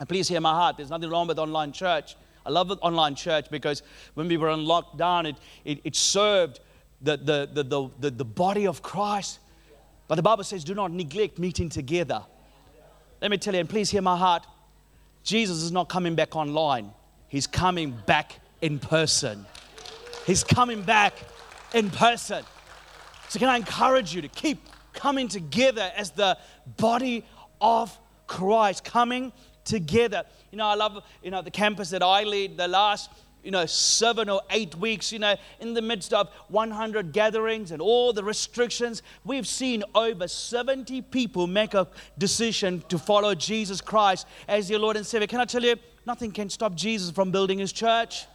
And 0.00 0.08
please 0.08 0.28
hear 0.28 0.40
my 0.40 0.52
heart, 0.52 0.76
there's 0.76 0.90
nothing 0.90 1.10
wrong 1.10 1.28
with 1.28 1.38
online 1.38 1.72
church. 1.72 2.16
I 2.44 2.50
love 2.50 2.76
online 2.82 3.14
church 3.14 3.48
because 3.50 3.82
when 4.14 4.26
we 4.26 4.36
were 4.36 4.48
on 4.48 4.64
lockdown, 4.64 5.26
it, 5.28 5.36
it, 5.64 5.80
it 5.84 5.96
served 5.96 6.58
the, 7.00 7.16
the, 7.16 7.48
the, 7.52 7.62
the, 7.62 7.88
the, 8.00 8.10
the 8.10 8.24
body 8.24 8.66
of 8.66 8.82
Christ. 8.82 9.38
But 10.08 10.16
the 10.16 10.22
Bible 10.22 10.42
says, 10.42 10.64
do 10.64 10.74
not 10.74 10.90
neglect 10.90 11.38
meeting 11.38 11.68
together. 11.68 12.24
Let 13.20 13.30
me 13.30 13.38
tell 13.38 13.54
you, 13.54 13.60
and 13.60 13.68
please 13.68 13.90
hear 13.90 14.02
my 14.02 14.16
heart 14.16 14.44
Jesus 15.22 15.62
is 15.62 15.72
not 15.72 15.88
coming 15.88 16.14
back 16.14 16.34
online. 16.34 16.90
He's 17.32 17.46
coming 17.46 17.98
back 18.04 18.40
in 18.60 18.78
person. 18.78 19.46
He's 20.26 20.44
coming 20.44 20.82
back 20.82 21.14
in 21.72 21.88
person. 21.88 22.44
So, 23.30 23.38
can 23.38 23.48
I 23.48 23.56
encourage 23.56 24.14
you 24.14 24.20
to 24.20 24.28
keep 24.28 24.68
coming 24.92 25.28
together 25.28 25.90
as 25.96 26.10
the 26.10 26.36
body 26.76 27.24
of 27.58 27.98
Christ, 28.26 28.84
coming 28.84 29.32
together. 29.64 30.24
You 30.50 30.58
know, 30.58 30.66
I 30.66 30.74
love, 30.74 31.02
you 31.22 31.30
know, 31.30 31.40
the 31.40 31.50
campus 31.50 31.88
that 31.88 32.02
I 32.02 32.24
lead, 32.24 32.58
the 32.58 32.68
last, 32.68 33.10
you 33.42 33.50
know, 33.50 33.64
seven 33.64 34.28
or 34.28 34.42
eight 34.50 34.74
weeks, 34.74 35.10
you 35.10 35.18
know, 35.18 35.34
in 35.58 35.72
the 35.72 35.80
midst 35.80 36.12
of 36.12 36.28
100 36.48 37.14
gatherings 37.14 37.70
and 37.70 37.80
all 37.80 38.12
the 38.12 38.22
restrictions, 38.22 39.02
we've 39.24 39.46
seen 39.46 39.82
over 39.94 40.28
70 40.28 41.00
people 41.00 41.46
make 41.46 41.72
a 41.72 41.88
decision 42.18 42.84
to 42.90 42.98
follow 42.98 43.34
Jesus 43.34 43.80
Christ 43.80 44.26
as 44.46 44.68
your 44.68 44.80
Lord 44.80 44.98
and 44.98 45.06
Savior. 45.06 45.26
Can 45.26 45.40
I 45.40 45.46
tell 45.46 45.64
you, 45.64 45.76
nothing 46.06 46.30
can 46.30 46.50
stop 46.50 46.74
Jesus 46.74 47.10
from 47.10 47.30
building 47.30 47.58
his 47.58 47.72
church. 47.72 48.26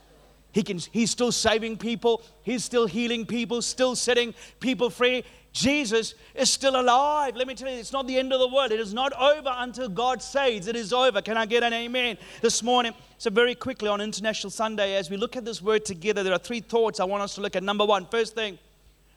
He 0.51 0.63
can, 0.63 0.79
he's 0.91 1.11
still 1.11 1.31
saving 1.31 1.77
people. 1.77 2.23
He's 2.41 2.63
still 2.63 2.87
healing 2.87 3.25
people, 3.25 3.61
still 3.61 3.95
setting 3.95 4.33
people 4.59 4.89
free. 4.89 5.23
Jesus 5.51 6.13
is 6.35 6.49
still 6.49 6.79
alive. 6.79 7.35
Let 7.35 7.47
me 7.47 7.55
tell 7.55 7.69
you, 7.71 7.79
it's 7.79 7.91
not 7.91 8.07
the 8.07 8.17
end 8.17 8.31
of 8.31 8.39
the 8.39 8.47
world. 8.47 8.71
It 8.71 8.79
is 8.79 8.93
not 8.93 9.11
over 9.13 9.53
until 9.57 9.89
God 9.89 10.21
says 10.21 10.67
it 10.67 10.75
is 10.75 10.93
over. 10.93 11.21
Can 11.21 11.35
I 11.35 11.45
get 11.45 11.63
an 11.63 11.73
amen 11.73 12.17
this 12.41 12.61
morning? 12.61 12.93
So, 13.17 13.31
very 13.31 13.55
quickly 13.55 13.89
on 13.89 13.99
International 13.99 14.51
Sunday, 14.51 14.95
as 14.95 15.09
we 15.09 15.17
look 15.17 15.35
at 15.35 15.45
this 15.45 15.61
word 15.61 15.83
together, 15.83 16.21
there 16.21 16.33
are 16.33 16.39
three 16.39 16.59
thoughts 16.59 16.99
I 16.99 17.05
want 17.05 17.23
us 17.23 17.35
to 17.35 17.41
look 17.41 17.55
at. 17.55 17.63
Number 17.63 17.85
one, 17.85 18.05
first 18.05 18.35
thing, 18.35 18.59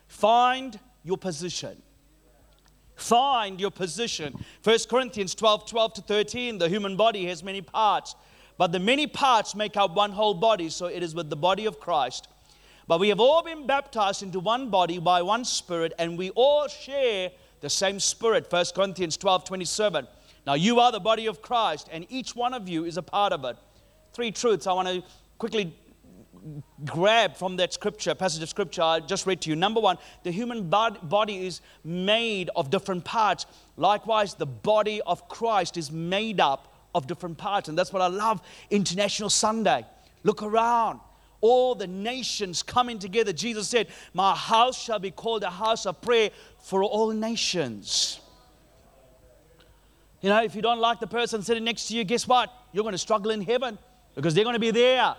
find 0.08 0.78
your 1.04 1.18
position. 1.18 1.82
Find 2.96 3.60
your 3.60 3.70
position. 3.70 4.34
1 4.62 4.78
Corinthians 4.88 5.34
12 5.34 5.66
12 5.66 5.94
to 5.94 6.00
13. 6.02 6.58
The 6.58 6.68
human 6.68 6.96
body 6.96 7.26
has 7.26 7.42
many 7.42 7.60
parts, 7.62 8.14
but 8.60 8.72
the 8.72 8.78
many 8.78 9.06
parts 9.06 9.54
make 9.54 9.78
up 9.78 9.94
one 9.94 10.12
whole 10.12 10.34
body. 10.34 10.68
So, 10.68 10.84
it 10.84 11.02
is 11.02 11.14
with 11.14 11.30
the 11.30 11.36
body 11.36 11.64
of 11.64 11.80
Christ. 11.80 12.28
But 12.86 13.00
we 13.00 13.08
have 13.08 13.18
all 13.18 13.42
been 13.42 13.66
baptized 13.66 14.22
into 14.22 14.38
one 14.38 14.68
body 14.68 14.98
by 14.98 15.22
one 15.22 15.46
spirit, 15.46 15.94
and 15.98 16.18
we 16.18 16.28
all 16.32 16.68
share 16.68 17.30
the 17.62 17.70
same 17.70 17.98
spirit. 17.98 18.52
1 18.52 18.66
Corinthians 18.74 19.16
12 19.16 19.44
27. 19.46 20.06
Now 20.46 20.52
you 20.52 20.78
are 20.78 20.92
the 20.92 21.00
body 21.00 21.24
of 21.24 21.40
Christ, 21.40 21.88
and 21.90 22.04
each 22.10 22.36
one 22.36 22.52
of 22.52 22.68
you 22.68 22.84
is 22.84 22.98
a 22.98 23.02
part 23.02 23.32
of 23.32 23.46
it. 23.46 23.56
Three 24.12 24.30
truths 24.30 24.66
I 24.66 24.74
want 24.74 24.88
to 24.88 25.02
quickly 25.38 25.74
grab 26.84 27.36
from 27.36 27.56
that 27.56 27.72
scripture, 27.72 28.14
passage 28.14 28.42
of 28.42 28.50
scripture 28.50 28.82
I 28.82 29.00
just 29.00 29.26
read 29.26 29.40
to 29.40 29.48
you. 29.48 29.56
Number 29.56 29.80
one, 29.80 29.96
the 30.22 30.32
human 30.32 30.68
body 30.68 31.46
is 31.46 31.62
made 31.82 32.50
of 32.54 32.68
different 32.68 33.06
parts. 33.06 33.46
Likewise, 33.78 34.34
the 34.34 34.44
body 34.44 35.00
of 35.06 35.30
Christ 35.30 35.78
is 35.78 35.90
made 35.90 36.40
up 36.40 36.69
of 36.94 37.06
different 37.06 37.38
parts. 37.38 37.68
And 37.68 37.78
that's 37.78 37.92
what 37.92 38.02
I 38.02 38.08
love 38.08 38.42
International 38.70 39.30
Sunday. 39.30 39.84
Look 40.22 40.42
around 40.42 41.00
all 41.40 41.74
the 41.74 41.86
nations 41.86 42.62
coming 42.62 42.98
together. 42.98 43.32
Jesus 43.32 43.68
said, 43.68 43.88
My 44.12 44.34
house 44.34 44.80
shall 44.80 44.98
be 44.98 45.10
called 45.10 45.42
a 45.42 45.50
house 45.50 45.86
of 45.86 46.00
prayer 46.00 46.30
for 46.58 46.82
all 46.82 47.10
nations. 47.10 48.20
You 50.20 50.28
know, 50.28 50.42
if 50.42 50.54
you 50.54 50.60
don't 50.60 50.80
like 50.80 51.00
the 51.00 51.06
person 51.06 51.42
sitting 51.42 51.64
next 51.64 51.88
to 51.88 51.96
you, 51.96 52.04
guess 52.04 52.28
what? 52.28 52.52
You're 52.72 52.84
going 52.84 52.92
to 52.92 52.98
struggle 52.98 53.30
in 53.30 53.40
heaven 53.40 53.78
because 54.14 54.34
they're 54.34 54.44
going 54.44 54.54
to 54.54 54.60
be 54.60 54.70
there. 54.70 55.14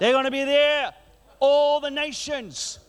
They're 0.00 0.12
going 0.12 0.24
to 0.24 0.30
be 0.30 0.44
there. 0.44 0.92
All 1.38 1.80
the 1.80 1.90
nations. 1.90 2.80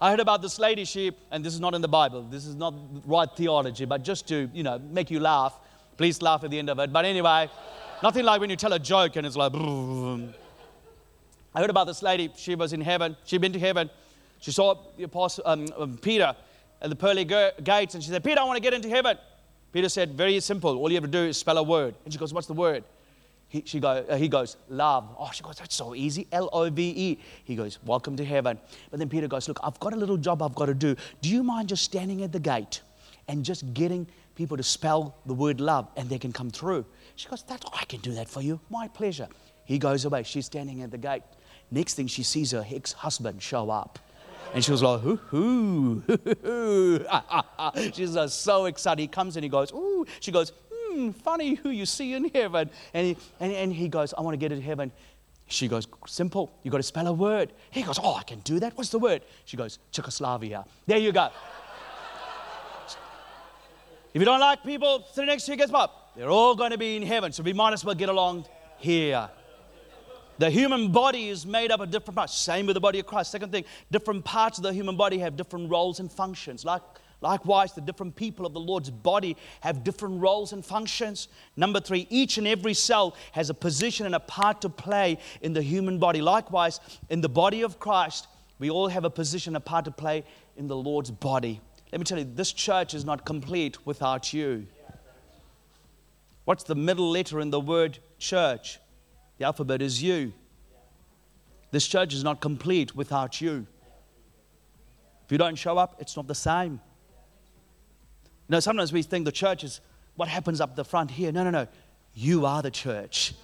I 0.00 0.10
heard 0.10 0.20
about 0.20 0.42
this 0.42 0.58
lady, 0.58 0.84
she, 0.84 1.12
and 1.30 1.44
this 1.44 1.54
is 1.54 1.60
not 1.60 1.74
in 1.74 1.80
the 1.80 1.88
Bible, 1.88 2.22
this 2.22 2.44
is 2.44 2.54
not 2.54 2.74
right 3.06 3.28
theology, 3.34 3.86
but 3.86 4.02
just 4.02 4.28
to, 4.28 4.50
you 4.52 4.62
know, 4.62 4.78
make 4.78 5.10
you 5.10 5.20
laugh. 5.20 5.58
Please 5.96 6.20
laugh 6.22 6.44
at 6.44 6.50
the 6.50 6.58
end 6.58 6.70
of 6.70 6.78
it. 6.78 6.92
But 6.92 7.04
anyway, 7.04 7.50
nothing 8.02 8.24
like 8.24 8.40
when 8.40 8.50
you 8.50 8.56
tell 8.56 8.72
a 8.72 8.78
joke 8.78 9.16
and 9.16 9.26
it's 9.26 9.36
like, 9.36 9.52
I 9.54 11.60
heard 11.60 11.70
about 11.70 11.86
this 11.86 12.02
lady. 12.02 12.30
She 12.36 12.54
was 12.54 12.72
in 12.72 12.82
heaven. 12.82 13.16
She'd 13.24 13.40
been 13.40 13.52
to 13.52 13.58
heaven. 13.58 13.90
She 14.40 14.52
saw 14.52 14.74
the 14.96 15.04
apostle 15.04 15.44
um, 15.46 15.66
um, 15.78 15.98
Peter 15.98 16.34
at 16.82 16.90
the 16.90 16.96
pearly 16.96 17.24
gates, 17.24 17.94
and 17.94 18.04
she 18.04 18.10
said, 18.10 18.22
"Peter, 18.22 18.40
I 18.40 18.44
want 18.44 18.58
to 18.58 18.62
get 18.62 18.74
into 18.74 18.88
heaven." 18.88 19.16
Peter 19.72 19.88
said, 19.88 20.12
"Very 20.12 20.38
simple. 20.40 20.76
All 20.76 20.90
you 20.90 20.96
have 20.96 21.04
to 21.04 21.10
do 21.10 21.24
is 21.24 21.38
spell 21.38 21.56
a 21.56 21.62
word." 21.62 21.94
And 22.04 22.12
she 22.12 22.18
goes, 22.18 22.34
"What's 22.34 22.46
the 22.46 22.52
word?" 22.52 22.84
He, 23.48 23.62
she 23.64 23.80
go, 23.80 23.88
uh, 23.88 24.16
he 24.16 24.28
goes, 24.28 24.58
"Love." 24.68 25.08
Oh, 25.18 25.30
she 25.32 25.42
goes, 25.42 25.56
"That's 25.56 25.74
so 25.74 25.94
easy. 25.94 26.26
L 26.32 26.50
O 26.52 26.68
V 26.68 26.82
E." 26.82 27.18
He 27.44 27.56
goes, 27.56 27.78
"Welcome 27.86 28.14
to 28.18 28.24
heaven." 28.24 28.58
But 28.90 28.98
then 28.98 29.08
Peter 29.08 29.26
goes, 29.26 29.48
"Look, 29.48 29.58
I've 29.62 29.80
got 29.80 29.94
a 29.94 29.96
little 29.96 30.18
job 30.18 30.42
I've 30.42 30.54
got 30.54 30.66
to 30.66 30.74
do. 30.74 30.96
Do 31.22 31.30
you 31.30 31.42
mind 31.42 31.70
just 31.70 31.84
standing 31.84 32.22
at 32.22 32.32
the 32.32 32.40
gate 32.40 32.82
and 33.28 33.42
just 33.42 33.72
getting 33.72 34.06
people 34.36 34.56
to 34.56 34.62
spell 34.62 35.16
the 35.26 35.34
word 35.34 35.60
love, 35.60 35.88
and 35.96 36.08
they 36.08 36.18
can 36.18 36.32
come 36.32 36.50
through?" 36.50 36.84
She 37.16 37.28
goes, 37.28 37.42
"That 37.42 37.64
I 37.72 37.84
can 37.86 38.00
do 38.00 38.12
that 38.12 38.28
for 38.28 38.42
you. 38.42 38.60
My 38.70 38.86
pleasure." 38.88 39.28
He 39.64 39.78
goes 39.78 40.04
away. 40.04 40.22
She's 40.22 40.46
standing 40.46 40.82
at 40.82 40.92
the 40.92 40.98
gate. 40.98 41.24
Next 41.70 41.94
thing 41.94 42.06
she 42.06 42.22
sees 42.22 42.52
her 42.52 42.64
ex 42.72 42.92
husband 42.92 43.42
show 43.42 43.68
up. 43.68 43.98
And 44.54 44.64
she 44.64 44.70
was 44.70 44.82
like, 44.82 45.00
hoo 45.00 45.16
hoo. 45.16 46.02
Hoo 46.06 46.18
hoo. 46.42 47.06
She's 47.92 48.16
uh, 48.16 48.28
so 48.28 48.66
excited. 48.66 49.00
He 49.02 49.08
comes 49.08 49.36
and 49.36 49.42
he 49.42 49.48
goes, 49.48 49.72
ooh. 49.72 50.06
She 50.20 50.30
goes, 50.30 50.52
hmm, 50.72 51.10
funny 51.10 51.54
who 51.54 51.70
you 51.70 51.84
see 51.84 52.14
in 52.14 52.30
heaven. 52.30 52.70
And 52.94 53.08
he, 53.08 53.16
and, 53.40 53.52
and 53.52 53.72
he 53.72 53.88
goes, 53.88 54.14
I 54.16 54.20
want 54.20 54.34
to 54.34 54.38
get 54.38 54.52
into 54.52 54.64
heaven. 54.64 54.92
She 55.48 55.66
goes, 55.66 55.88
simple. 56.06 56.52
You 56.62 56.70
got 56.70 56.78
to 56.78 56.84
spell 56.84 57.08
a 57.08 57.12
word. 57.12 57.52
He 57.70 57.82
goes, 57.82 57.98
oh, 58.02 58.14
I 58.14 58.22
can 58.22 58.38
do 58.40 58.60
that. 58.60 58.76
What's 58.76 58.90
the 58.90 59.00
word? 59.00 59.22
She 59.44 59.56
goes, 59.56 59.80
Czechoslovakia. 59.90 60.64
There 60.86 60.98
you 60.98 61.10
go. 61.10 61.28
If 64.16 64.20
you 64.20 64.24
don't 64.24 64.40
like 64.40 64.62
people 64.62 65.06
sitting 65.12 65.28
next 65.28 65.44
to 65.44 65.52
you, 65.52 65.58
guess 65.58 65.70
what? 65.70 65.92
They're 66.16 66.30
all 66.30 66.54
going 66.54 66.70
to 66.70 66.78
be 66.78 66.96
in 66.96 67.02
heaven. 67.02 67.32
So 67.32 67.42
we 67.42 67.52
might 67.52 67.74
as 67.74 67.84
well 67.84 67.94
get 67.94 68.08
along 68.08 68.46
here. 68.78 69.28
The 70.38 70.48
human 70.48 70.90
body 70.90 71.28
is 71.28 71.44
made 71.44 71.70
up 71.70 71.80
of 71.80 71.90
different 71.90 72.16
parts. 72.16 72.34
Same 72.34 72.64
with 72.64 72.72
the 72.72 72.80
body 72.80 72.98
of 72.98 73.04
Christ. 73.04 73.30
Second 73.30 73.52
thing, 73.52 73.66
different 73.90 74.24
parts 74.24 74.56
of 74.56 74.64
the 74.64 74.72
human 74.72 74.96
body 74.96 75.18
have 75.18 75.36
different 75.36 75.70
roles 75.70 76.00
and 76.00 76.10
functions. 76.10 76.64
Like, 76.64 76.80
likewise, 77.20 77.74
the 77.74 77.82
different 77.82 78.16
people 78.16 78.46
of 78.46 78.54
the 78.54 78.58
Lord's 78.58 78.88
body 78.88 79.36
have 79.60 79.84
different 79.84 80.18
roles 80.18 80.54
and 80.54 80.64
functions. 80.64 81.28
Number 81.54 81.78
three, 81.78 82.06
each 82.08 82.38
and 82.38 82.46
every 82.46 82.72
cell 82.72 83.14
has 83.32 83.50
a 83.50 83.54
position 83.54 84.06
and 84.06 84.14
a 84.14 84.20
part 84.20 84.62
to 84.62 84.70
play 84.70 85.18
in 85.42 85.52
the 85.52 85.60
human 85.60 85.98
body. 85.98 86.22
Likewise, 86.22 86.80
in 87.10 87.20
the 87.20 87.28
body 87.28 87.60
of 87.60 87.78
Christ, 87.78 88.28
we 88.58 88.70
all 88.70 88.88
have 88.88 89.04
a 89.04 89.10
position, 89.10 89.56
a 89.56 89.60
part 89.60 89.84
to 89.84 89.90
play 89.90 90.24
in 90.56 90.68
the 90.68 90.76
Lord's 90.76 91.10
body. 91.10 91.60
Let 91.92 92.00
me 92.00 92.04
tell 92.04 92.18
you, 92.18 92.24
this 92.24 92.52
church 92.52 92.94
is 92.94 93.04
not 93.04 93.24
complete 93.24 93.86
without 93.86 94.32
you. 94.32 94.66
What's 96.44 96.64
the 96.64 96.74
middle 96.74 97.10
letter 97.10 97.40
in 97.40 97.50
the 97.50 97.60
word 97.60 97.98
church? 98.18 98.78
The 99.38 99.44
alphabet 99.44 99.82
is 99.82 100.02
you. 100.02 100.32
This 101.70 101.86
church 101.86 102.14
is 102.14 102.24
not 102.24 102.40
complete 102.40 102.94
without 102.94 103.40
you. 103.40 103.66
If 105.24 105.32
you 105.32 105.38
don't 105.38 105.56
show 105.56 105.76
up, 105.76 105.96
it's 105.98 106.16
not 106.16 106.26
the 106.26 106.34
same. 106.34 106.80
You 108.48 108.52
know, 108.52 108.60
sometimes 108.60 108.92
we 108.92 109.02
think 109.02 109.24
the 109.24 109.32
church 109.32 109.64
is 109.64 109.80
what 110.14 110.28
happens 110.28 110.60
up 110.60 110.76
the 110.76 110.84
front 110.84 111.10
here. 111.10 111.32
No, 111.32 111.42
no, 111.42 111.50
no. 111.50 111.66
You 112.14 112.46
are 112.46 112.62
the 112.62 112.70
church. 112.70 113.34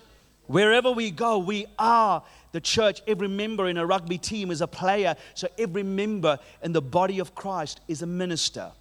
Wherever 0.47 0.91
we 0.91 1.11
go, 1.11 1.39
we 1.39 1.67
are 1.79 2.23
the 2.53 2.61
church. 2.61 3.01
Every 3.07 3.29
member 3.29 3.69
in 3.69 3.77
a 3.77 3.87
rugby 3.87 4.19
team 4.19 4.51
is 4.51 4.61
a 4.61 4.67
player. 4.67 5.17
So 5.35 5.49
every 5.59 5.83
member 5.83 6.39
in 6.63 6.73
the 6.73 6.83
body 6.83 7.19
of 7.19 7.35
Christ 7.35 7.81
is 7.89 8.03
a 8.03 8.07
minister. 8.07 8.73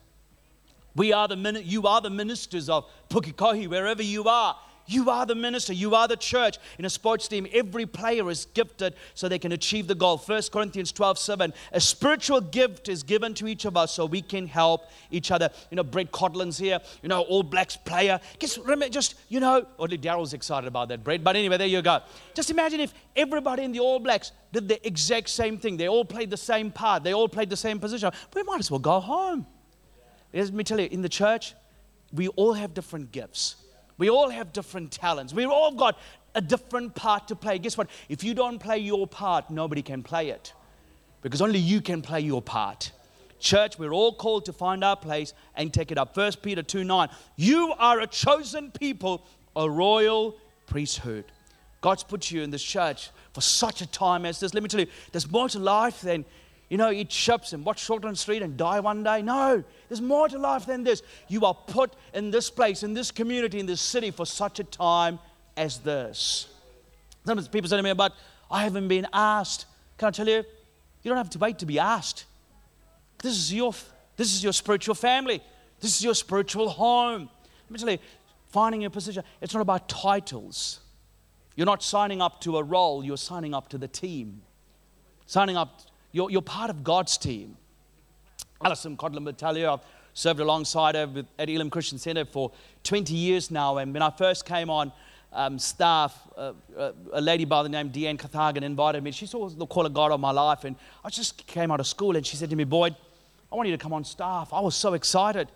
We 0.96 1.14
are 1.14 1.28
the 1.28 1.62
you 1.64 1.88
are 1.88 2.02
the 2.02 2.10
ministers 2.10 2.70
of 2.70 2.86
Pukekohe, 3.10 3.68
wherever 3.70 4.04
you 4.04 4.26
are. 4.26 4.58
You 4.92 5.10
are 5.10 5.26
the 5.26 5.36
minister. 5.36 5.72
You 5.72 5.96
are 5.96 6.08
the 6.08 6.18
church. 6.18 6.58
In 6.78 6.84
a 6.84 6.90
sports 6.90 7.28
team, 7.30 7.48
every 7.54 7.86
player 7.86 8.30
is 8.30 8.46
gifted 8.54 8.96
so 9.14 9.30
they 9.30 9.40
can 9.40 9.54
achieve 9.54 9.88
the 9.88 9.96
goal. 9.96 10.18
1 10.18 10.42
Corinthians 10.52 10.92
12 10.92 11.18
7. 11.18 11.54
A 11.72 11.80
spiritual 11.80 12.42
gift 12.42 12.90
is 12.90 13.02
given 13.02 13.34
to 13.36 13.48
each 13.48 13.64
of 13.64 13.78
us 13.78 13.94
so 13.94 14.06
we 14.06 14.22
can 14.22 14.48
help 14.48 14.90
each 15.10 15.32
other. 15.32 15.50
You 15.70 15.78
know, 15.78 15.84
Brett 15.84 16.12
Codlin's 16.12 16.58
here, 16.58 16.80
you 17.02 17.08
know, 17.08 17.22
All 17.22 17.42
Blacks 17.42 17.78
player. 17.78 18.20
Just 18.38 18.58
remember, 18.58 18.90
just, 18.90 19.16
you 19.30 19.40
know, 19.40 19.66
only 19.80 19.98
Daryl's 19.98 20.34
excited 20.34 20.68
about 20.68 20.90
that, 20.90 21.04
Brett. 21.06 21.24
But 21.24 21.38
anyway, 21.38 21.58
there 21.58 21.68
you 21.68 21.82
go. 21.82 22.02
Just 22.34 22.50
imagine 22.50 22.82
if 22.82 22.94
everybody 23.16 23.64
in 23.64 23.72
the 23.72 23.80
All 23.80 24.00
Blacks 24.00 24.34
did 24.52 24.68
the 24.68 24.86
exact 24.86 25.30
same 25.30 25.58
thing. 25.58 25.78
They 25.78 25.88
all 25.88 26.04
played 26.04 26.30
the 26.30 26.38
same 26.38 26.70
part, 26.70 27.04
they 27.04 27.14
all 27.14 27.30
played 27.30 27.50
the 27.50 27.58
same 27.58 27.80
position. 27.80 28.12
We 28.34 28.44
might 28.44 28.60
as 28.60 28.70
well 28.70 28.80
go 28.80 29.00
home. 29.00 29.46
Let 30.34 30.52
me 30.54 30.64
tell 30.64 30.80
you, 30.80 30.88
in 30.92 31.02
the 31.02 31.10
church, 31.10 31.56
we 32.12 32.28
all 32.30 32.54
have 32.54 32.74
different 32.74 33.12
gifts. 33.12 33.56
We 33.98 34.10
all 34.10 34.30
have 34.30 34.54
different 34.54 34.92
talents. 34.92 35.34
We've 35.34 35.50
all 35.50 35.72
got 35.72 35.98
a 36.36 36.42
different 36.42 36.96
part 36.96 37.28
to 37.28 37.36
play. 37.36 37.60
Guess 37.60 37.78
what? 37.78 37.90
If 38.10 38.24
you 38.24 38.34
don't 38.34 38.60
play 38.60 38.78
your 38.80 39.08
part, 39.08 39.50
nobody 39.50 39.82
can 39.82 40.04
play 40.04 40.30
it 40.30 40.54
because 41.22 41.42
only 41.42 41.60
you 41.60 41.82
can 41.82 42.02
play 42.02 42.22
your 42.22 42.42
part. 42.42 42.92
Church, 43.40 43.80
we're 43.80 43.94
all 43.94 44.14
called 44.14 44.46
to 44.46 44.54
find 44.54 44.84
our 44.84 44.96
place 44.96 45.34
and 45.56 45.74
take 45.74 45.92
it 45.92 45.98
up. 45.98 46.16
1 46.16 46.34
Peter 46.44 46.62
2 46.62 46.84
9. 46.84 47.10
You 47.36 47.74
are 47.78 48.00
a 48.00 48.08
chosen 48.08 48.72
people, 48.72 49.26
a 49.56 49.70
royal 49.70 50.38
priesthood. 50.68 51.26
God's 51.82 52.04
put 52.04 52.30
you 52.30 52.44
in 52.44 52.52
this 52.52 52.62
church 52.62 53.10
for 53.34 53.42
such 53.42 53.82
a 53.82 53.88
time 53.88 54.26
as 54.26 54.40
this. 54.40 54.54
Let 54.54 54.62
me 54.62 54.70
tell 54.70 54.80
you, 54.80 54.88
there's 55.12 55.30
more 55.30 55.50
to 55.50 55.60
life 55.60 56.02
than 56.02 56.26
you 56.72 56.78
know, 56.78 56.90
eat 56.90 57.10
chips 57.10 57.52
and 57.52 57.66
watch 57.66 57.86
Shortland 57.86 58.16
Street 58.16 58.42
and 58.42 58.56
die 58.56 58.80
one 58.80 59.04
day. 59.04 59.22
No, 59.22 59.62
there's 59.90 60.00
more 60.00 60.30
to 60.30 60.38
life 60.38 60.66
than 60.66 60.86
this. 60.86 61.04
You 61.28 61.46
are 61.46 61.54
put 61.54 61.94
in 62.14 62.32
this 62.32 62.50
place, 62.50 62.82
in 62.82 62.94
this 62.94 63.12
community, 63.12 63.60
in 63.60 63.66
this 63.66 63.82
city 63.82 64.10
for 64.10 64.26
such 64.26 64.62
a 64.62 64.64
time 64.64 65.20
as 65.58 65.80
this. 65.80 66.48
Sometimes 67.26 67.50
people 67.50 67.70
say 67.70 67.76
to 67.76 67.84
me, 67.84 67.92
but 67.92 68.14
I 68.50 68.64
haven't 68.64 68.88
been 68.88 69.06
asked. 69.12 69.66
Can 69.98 70.08
I 70.08 70.12
tell 70.12 70.30
you? 70.30 70.46
You 71.04 71.10
don't 71.10 71.18
have 71.18 71.30
to 71.32 71.40
wait 71.40 71.60
to 71.60 71.66
be 71.66 71.78
asked. 71.78 72.24
This 73.22 73.34
is 73.34 73.54
your, 73.54 73.74
this 74.16 74.34
is 74.34 74.42
your 74.42 74.54
spiritual 74.54 74.96
family. 74.96 75.44
This 75.82 75.98
is 75.98 76.06
your 76.06 76.16
spiritual 76.16 76.70
home. 76.70 77.30
Let 77.66 77.72
me 77.72 77.80
tell 77.80 77.90
you, 77.90 78.00
finding 78.48 78.80
your 78.80 78.92
position, 78.92 79.26
it's 79.42 79.54
not 79.54 79.60
about 79.60 79.90
titles. 79.90 80.80
You're 81.58 81.66
not 81.66 81.84
signing 81.84 82.22
up 82.22 82.40
to 82.42 82.56
a 82.56 82.64
role, 82.64 83.04
you're 83.04 83.18
signing 83.18 83.54
up 83.54 83.68
to 83.70 83.78
the 83.78 83.90
team. 83.90 84.44
Signing 85.26 85.58
up, 85.58 85.82
you're, 86.12 86.30
you're 86.30 86.42
part 86.42 86.70
of 86.70 86.84
God's 86.84 87.18
team. 87.18 87.58
Alison 88.64 88.98
Codlin 88.98 89.28
I've 89.68 89.80
served 90.14 90.40
alongside 90.40 90.96
her 90.96 91.26
at 91.40 91.50
Elim 91.50 91.70
Christian 91.70 91.98
Center 91.98 92.26
for 92.26 92.52
20 92.84 93.14
years 93.14 93.50
now. 93.50 93.78
And 93.78 93.94
when 93.94 94.02
I 94.04 94.10
first 94.10 94.46
came 94.46 94.70
on 94.70 94.92
um, 95.34 95.58
staff, 95.58 96.16
uh, 96.38 96.54
uh, 96.78 96.92
a 97.14 97.22
lady 97.22 97.46
by 97.46 97.64
the 97.64 97.70
name 97.70 97.90
Deanne 97.90 98.18
Cathagan 98.18 98.64
invited 98.64 99.04
me. 99.04 99.12
She 99.12 99.26
saw 99.26 99.50
the 99.50 99.66
call 99.66 99.86
of 99.86 99.94
God 99.94 100.12
on 100.12 100.22
my 100.22 100.32
life. 100.32 100.64
And 100.66 100.76
I 101.04 101.10
just 101.10 101.46
came 101.48 101.72
out 101.72 101.80
of 101.80 101.88
school 101.88 102.16
and 102.16 102.26
she 102.26 102.36
said 102.36 102.50
to 102.50 102.56
me, 102.56 102.66
Boyd, 102.66 102.96
I 103.52 103.56
want 103.56 103.68
you 103.68 103.76
to 103.76 103.82
come 103.82 103.94
on 103.94 104.04
staff. 104.04 104.54
I 104.54 104.60
was 104.60 104.76
so 104.76 104.94
excited. 104.94 105.50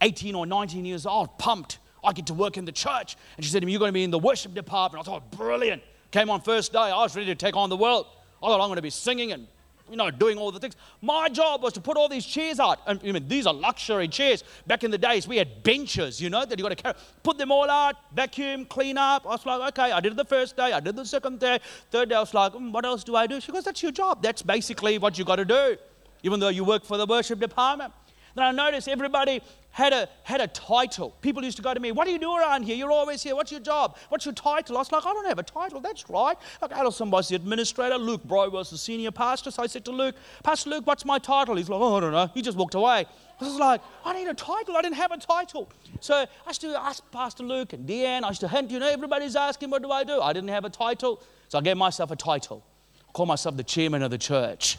18 0.00 0.34
or 0.34 0.46
19 0.46 0.84
years 0.84 1.06
old, 1.06 1.38
pumped. 1.38 1.78
I 2.04 2.12
get 2.12 2.26
to 2.26 2.34
work 2.34 2.56
in 2.56 2.64
the 2.64 2.72
church. 2.72 3.16
And 3.36 3.44
she 3.44 3.50
said 3.50 3.60
to 3.60 3.66
me, 3.66 3.72
You're 3.72 3.78
going 3.78 3.90
to 3.90 3.94
be 3.94 4.04
in 4.04 4.10
the 4.10 4.18
worship 4.18 4.54
department. 4.54 5.06
I 5.06 5.10
thought, 5.10 5.30
Brilliant. 5.32 5.82
Came 6.10 6.28
on 6.28 6.42
first 6.42 6.72
day. 6.72 6.78
I 6.78 7.02
was 7.02 7.16
ready 7.16 7.26
to 7.26 7.34
take 7.34 7.56
on 7.56 7.70
the 7.70 7.76
world. 7.76 8.06
I 8.42 8.48
thought 8.48 8.60
I'm 8.60 8.68
going 8.68 8.76
to 8.76 8.82
be 8.82 8.90
singing 8.90 9.32
and 9.32 9.46
you 9.92 9.98
know, 9.98 10.10
doing 10.10 10.38
all 10.38 10.50
the 10.50 10.58
things. 10.58 10.74
My 11.02 11.28
job 11.28 11.62
was 11.62 11.74
to 11.74 11.80
put 11.80 11.96
all 11.96 12.08
these 12.08 12.24
chairs 12.24 12.58
out. 12.58 12.80
And 12.86 12.98
I 13.04 13.12
mean, 13.12 13.28
these 13.28 13.46
are 13.46 13.52
luxury 13.52 14.08
chairs. 14.08 14.42
Back 14.66 14.82
in 14.82 14.90
the 14.90 14.98
days, 14.98 15.28
we 15.28 15.36
had 15.36 15.62
benches, 15.62 16.20
you 16.20 16.30
know, 16.30 16.44
that 16.44 16.58
you 16.58 16.64
got 16.64 16.70
to 16.70 16.82
carry. 16.82 16.94
Put 17.22 17.36
them 17.36 17.52
all 17.52 17.68
out, 17.68 17.96
vacuum, 18.14 18.64
clean 18.64 18.96
up. 18.96 19.26
I 19.26 19.28
was 19.28 19.46
like, 19.46 19.78
okay, 19.78 19.92
I 19.92 20.00
did 20.00 20.12
it 20.12 20.16
the 20.16 20.24
first 20.24 20.56
day, 20.56 20.72
I 20.72 20.80
did 20.80 20.96
the 20.96 21.04
second 21.04 21.38
day, 21.40 21.60
third 21.90 22.08
day. 22.08 22.14
I 22.14 22.20
was 22.20 22.32
like, 22.32 22.52
mm, 22.54 22.72
what 22.72 22.86
else 22.86 23.04
do 23.04 23.14
I 23.14 23.26
do? 23.26 23.38
She 23.40 23.52
goes, 23.52 23.64
that's 23.64 23.82
your 23.82 23.92
job. 23.92 24.22
That's 24.22 24.42
basically 24.42 24.96
what 24.96 25.18
you 25.18 25.24
got 25.26 25.36
to 25.36 25.44
do, 25.44 25.76
even 26.22 26.40
though 26.40 26.48
you 26.48 26.64
work 26.64 26.84
for 26.84 26.96
the 26.96 27.06
worship 27.06 27.38
department. 27.38 27.92
Then 28.34 28.44
I 28.44 28.50
noticed 28.50 28.88
everybody 28.88 29.42
had 29.72 29.92
a, 29.92 30.08
had 30.22 30.40
a 30.40 30.46
title. 30.48 31.14
People 31.22 31.42
used 31.42 31.56
to 31.56 31.62
go 31.62 31.72
to 31.72 31.80
me, 31.80 31.92
What 31.92 32.04
do 32.04 32.12
you 32.12 32.18
do 32.18 32.34
around 32.36 32.62
here? 32.62 32.76
You're 32.76 32.92
always 32.92 33.22
here. 33.22 33.34
What's 33.34 33.50
your 33.50 33.60
job? 33.60 33.96
What's 34.10 34.26
your 34.26 34.34
title? 34.34 34.76
I 34.76 34.80
was 34.80 34.92
like, 34.92 35.04
I 35.04 35.12
don't 35.12 35.26
have 35.26 35.38
a 35.38 35.42
title. 35.42 35.80
That's 35.80 36.08
right. 36.10 36.36
Like 36.60 36.72
Alison 36.72 37.10
was 37.10 37.28
the 37.28 37.36
administrator. 37.36 37.96
Luke 37.96 38.22
Bro 38.24 38.50
was 38.50 38.70
the 38.70 38.78
senior 38.78 39.10
pastor. 39.10 39.50
So 39.50 39.62
I 39.62 39.66
said 39.66 39.84
to 39.86 39.90
Luke, 39.90 40.14
Pastor 40.44 40.70
Luke, 40.70 40.86
what's 40.86 41.04
my 41.04 41.18
title? 41.18 41.56
He's 41.56 41.68
like, 41.68 41.80
Oh, 41.80 41.96
I 41.96 42.00
don't 42.00 42.12
know. 42.12 42.30
He 42.34 42.42
just 42.42 42.56
walked 42.56 42.74
away. 42.74 43.06
I 43.40 43.44
was 43.44 43.56
like, 43.56 43.80
I 44.04 44.12
need 44.12 44.28
a 44.28 44.34
title. 44.34 44.76
I 44.76 44.82
didn't 44.82 44.96
have 44.96 45.10
a 45.10 45.16
title. 45.18 45.68
So 46.00 46.14
I 46.14 46.26
used 46.48 46.60
to 46.60 46.80
ask 46.80 47.02
Pastor 47.10 47.42
Luke 47.42 47.72
and 47.72 47.88
Deanne. 47.88 48.24
I 48.24 48.28
used 48.28 48.40
to 48.40 48.48
hint, 48.48 48.70
you 48.70 48.78
know, 48.78 48.88
everybody's 48.88 49.36
asking, 49.36 49.70
What 49.70 49.82
do 49.82 49.90
I 49.90 50.04
do? 50.04 50.20
I 50.20 50.32
didn't 50.32 50.50
have 50.50 50.64
a 50.64 50.70
title. 50.70 51.22
So 51.48 51.58
I 51.58 51.62
gave 51.62 51.76
myself 51.76 52.10
a 52.10 52.16
title. 52.16 52.62
I 53.08 53.12
call 53.12 53.26
myself 53.26 53.56
the 53.56 53.64
chairman 53.64 54.02
of 54.02 54.10
the 54.10 54.18
church. 54.18 54.78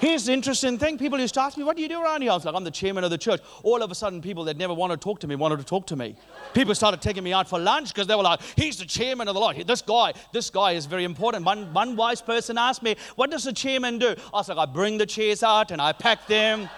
Here's 0.00 0.26
the 0.26 0.32
interesting 0.32 0.78
thing. 0.78 0.96
People 0.96 1.18
used 1.18 1.34
to 1.34 1.42
ask 1.42 1.56
me, 1.56 1.64
What 1.64 1.76
do 1.76 1.82
you 1.82 1.88
do 1.88 2.00
around 2.00 2.22
here? 2.22 2.30
I 2.30 2.34
was 2.34 2.44
like, 2.44 2.54
I'm 2.54 2.62
the 2.62 2.70
chairman 2.70 3.02
of 3.02 3.10
the 3.10 3.18
church. 3.18 3.40
All 3.64 3.82
of 3.82 3.90
a 3.90 3.94
sudden, 3.96 4.22
people 4.22 4.44
that 4.44 4.56
never 4.56 4.72
wanted 4.72 5.00
to 5.00 5.04
talk 5.04 5.18
to 5.20 5.26
me 5.26 5.34
wanted 5.34 5.58
to 5.58 5.64
talk 5.64 5.88
to 5.88 5.96
me. 5.96 6.14
People 6.54 6.74
started 6.76 7.02
taking 7.02 7.24
me 7.24 7.32
out 7.32 7.48
for 7.48 7.58
lunch 7.58 7.92
because 7.92 8.06
they 8.06 8.14
were 8.14 8.22
like, 8.22 8.40
He's 8.54 8.78
the 8.78 8.84
chairman 8.84 9.26
of 9.26 9.34
the 9.34 9.40
lot. 9.40 9.56
This 9.66 9.82
guy, 9.82 10.14
this 10.32 10.50
guy 10.50 10.72
is 10.72 10.86
very 10.86 11.02
important. 11.02 11.44
One, 11.44 11.72
one 11.72 11.96
wise 11.96 12.22
person 12.22 12.58
asked 12.58 12.82
me, 12.82 12.94
What 13.16 13.32
does 13.32 13.42
the 13.42 13.52
chairman 13.52 13.98
do? 13.98 14.14
I 14.32 14.36
was 14.36 14.48
like, 14.48 14.58
I 14.58 14.66
bring 14.66 14.98
the 14.98 15.06
chairs 15.06 15.42
out 15.42 15.72
and 15.72 15.82
I 15.82 15.92
pack 15.92 16.28
them. 16.28 16.70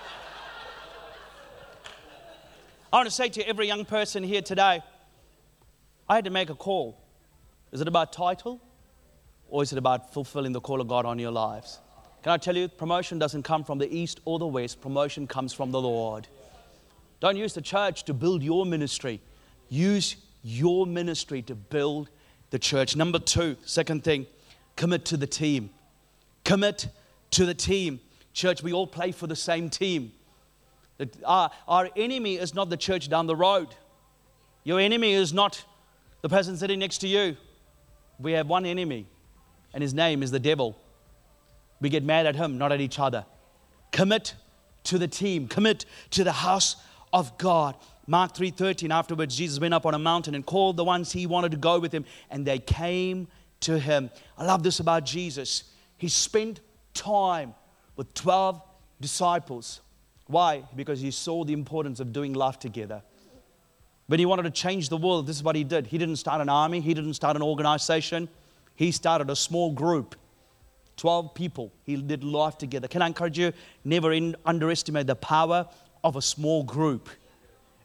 I 2.91 2.97
want 2.97 3.07
to 3.07 3.15
say 3.15 3.29
to 3.29 3.47
every 3.47 3.67
young 3.67 3.85
person 3.85 4.25
here 4.25 4.43
today, 4.43 4.83
I 6.09 6.15
had 6.15 6.25
to 6.25 6.31
make 6.31 6.49
a 6.49 6.55
call. 6.55 6.99
Is 7.71 7.81
it 7.81 7.87
about 7.87 8.13
title 8.13 8.61
or 9.49 9.63
is 9.63 9.73
it 9.73 9.79
about 9.79 10.13
fulfilling 10.13 10.53
the 10.53 10.61
call 10.61 10.81
of 10.81 10.89
God 10.89 11.05
on 11.05 11.19
your 11.19 11.31
lives? 11.31 11.81
Can 12.23 12.33
I 12.33 12.37
tell 12.37 12.57
you, 12.57 12.69
promotion 12.69 13.19
doesn't 13.19 13.45
come 13.45 13.65
from 13.65 13.79
the 13.79 13.91
east 13.91 14.21
or 14.27 14.39
the 14.39 14.47
west, 14.47 14.81
promotion 14.81 15.27
comes 15.27 15.55
from 15.55 15.71
the 15.71 15.81
Lord. 15.81 16.29
Don't 17.21 17.37
use 17.37 17.55
the 17.55 17.63
church 17.63 18.05
to 18.05 18.15
build 18.15 18.43
your 18.43 18.67
ministry, 18.67 19.21
use 19.69 20.17
your 20.43 20.87
ministry 20.87 21.41
to 21.43 21.55
build 21.55 22.11
the 22.51 22.59
church. 22.59 22.95
Number 22.95 23.19
two, 23.19 23.57
second 23.65 24.05
thing, 24.05 24.27
commit 24.77 25.05
to 25.07 25.17
the 25.17 25.27
team. 25.27 25.71
Commit 26.45 26.89
to 27.31 27.47
the 27.47 27.55
team. 27.55 28.01
Church, 28.33 28.63
we 28.63 28.73
all 28.73 28.87
play 28.87 29.13
for 29.13 29.27
the 29.27 29.37
same 29.37 29.71
team. 29.71 30.13
Our, 31.25 31.51
our 31.67 31.89
enemy 31.97 32.37
is 32.37 32.55
not 32.55 32.69
the 32.69 32.77
church 32.77 33.09
down 33.09 33.27
the 33.27 33.37
road. 33.37 33.69
Your 34.65 34.79
enemy 34.79 35.13
is 35.13 35.33
not 35.33 35.65
the 36.21 36.29
person 36.29 36.57
sitting 36.57 36.79
next 36.79 36.99
to 36.99 37.09
you. 37.09 37.37
We 38.19 38.33
have 38.33 38.47
one 38.47 38.67
enemy, 38.67 39.07
and 39.73 39.83
his 39.83 39.95
name 39.95 40.23
is 40.23 40.31
the 40.31 40.41
devil. 40.41 40.77
We 41.81 41.89
get 41.89 42.05
mad 42.05 42.27
at 42.27 42.37
him, 42.37 42.59
not 42.59 42.73
at 42.73 42.81
each 42.81 42.99
other. 42.99 43.25
Commit 43.93 44.35
to 44.85 44.99
the 44.99 45.09
team, 45.09 45.49
commit 45.49 45.85
to 46.11 46.25
the 46.25 46.33
house 46.33 46.77
of 47.13 47.37
God. 47.39 47.75
Mark 48.07 48.35
3:13 48.35 48.91
afterwards 48.91 49.37
Jesus 49.37 49.61
went 49.61 49.75
up 49.75 49.87
on 49.87 49.95
a 49.95 49.99
mountain 49.99 50.35
and 50.35 50.45
called 50.45 50.77
the 50.77 50.85
ones 50.85 51.13
he 51.13 51.27
wanted 51.27 51.53
to 51.53 51.57
go 51.57 51.79
with 51.79 51.93
him 51.93 52.05
and 52.31 52.47
they 52.47 52.59
came 52.59 53.29
to 53.61 53.79
him. 53.79 54.11
I 54.37 54.45
love 54.45 54.63
this 54.63 54.81
about 54.81 55.05
Jesus. 55.05 55.65
He 55.97 56.09
spent 56.09 56.61
time 56.95 57.55
with 57.97 58.13
12 58.15 58.61
disciples. 59.01 59.81
Why? 60.27 60.65
Because 60.75 61.01
he 61.01 61.11
saw 61.11 61.45
the 61.45 61.53
importance 61.53 62.01
of 62.01 62.13
doing 62.13 62.33
life 62.33 62.59
together. 62.59 63.03
When 64.07 64.19
he 64.19 64.27
wanted 64.27 64.43
to 64.43 64.51
change 64.51 64.89
the 64.89 64.97
world, 64.97 65.27
this 65.27 65.37
is 65.37 65.43
what 65.43 65.55
he 65.55 65.63
did. 65.63 65.87
He 65.87 65.99
didn't 65.99 66.17
start 66.17 66.41
an 66.41 66.49
army, 66.49 66.81
he 66.81 66.95
didn't 66.95 67.15
start 67.15 67.37
an 67.37 67.43
organization. 67.43 68.29
He 68.75 68.93
started 68.93 69.29
a 69.31 69.37
small 69.37 69.73
group 69.73 70.17
12 71.01 71.33
people. 71.33 71.73
He 71.85 71.97
did 71.97 72.23
life 72.23 72.59
together. 72.59 72.87
Can 72.87 73.01
I 73.01 73.07
encourage 73.07 73.39
you? 73.39 73.55
Never 73.85 74.13
in, 74.13 74.37
underestimate 74.45 75.07
the 75.07 75.17
power 75.17 75.67
of 76.05 76.17
a 76.17 76.21
small 76.21 76.63
group. 76.63 77.09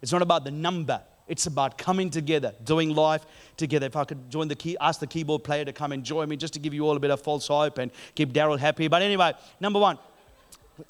It's 0.02 0.12
not 0.12 0.20
about 0.20 0.44
the 0.44 0.50
number, 0.50 1.00
it's 1.26 1.46
about 1.46 1.78
coming 1.78 2.10
together, 2.10 2.52
doing 2.62 2.94
life 2.94 3.24
together. 3.56 3.86
If 3.86 3.96
I 3.96 4.04
could 4.04 4.30
join 4.30 4.48
the 4.48 4.54
key, 4.54 4.76
ask 4.82 5.00
the 5.00 5.06
keyboard 5.06 5.44
player 5.44 5.64
to 5.64 5.72
come 5.72 5.92
and 5.92 6.04
join 6.04 6.28
me 6.28 6.36
just 6.36 6.52
to 6.54 6.60
give 6.60 6.74
you 6.74 6.86
all 6.86 6.94
a 6.94 7.00
bit 7.00 7.10
of 7.10 7.22
false 7.22 7.48
hope 7.48 7.78
and 7.78 7.90
keep 8.14 8.34
Daryl 8.34 8.58
happy. 8.58 8.86
But 8.86 9.00
anyway, 9.00 9.32
number 9.60 9.80
one, 9.80 9.98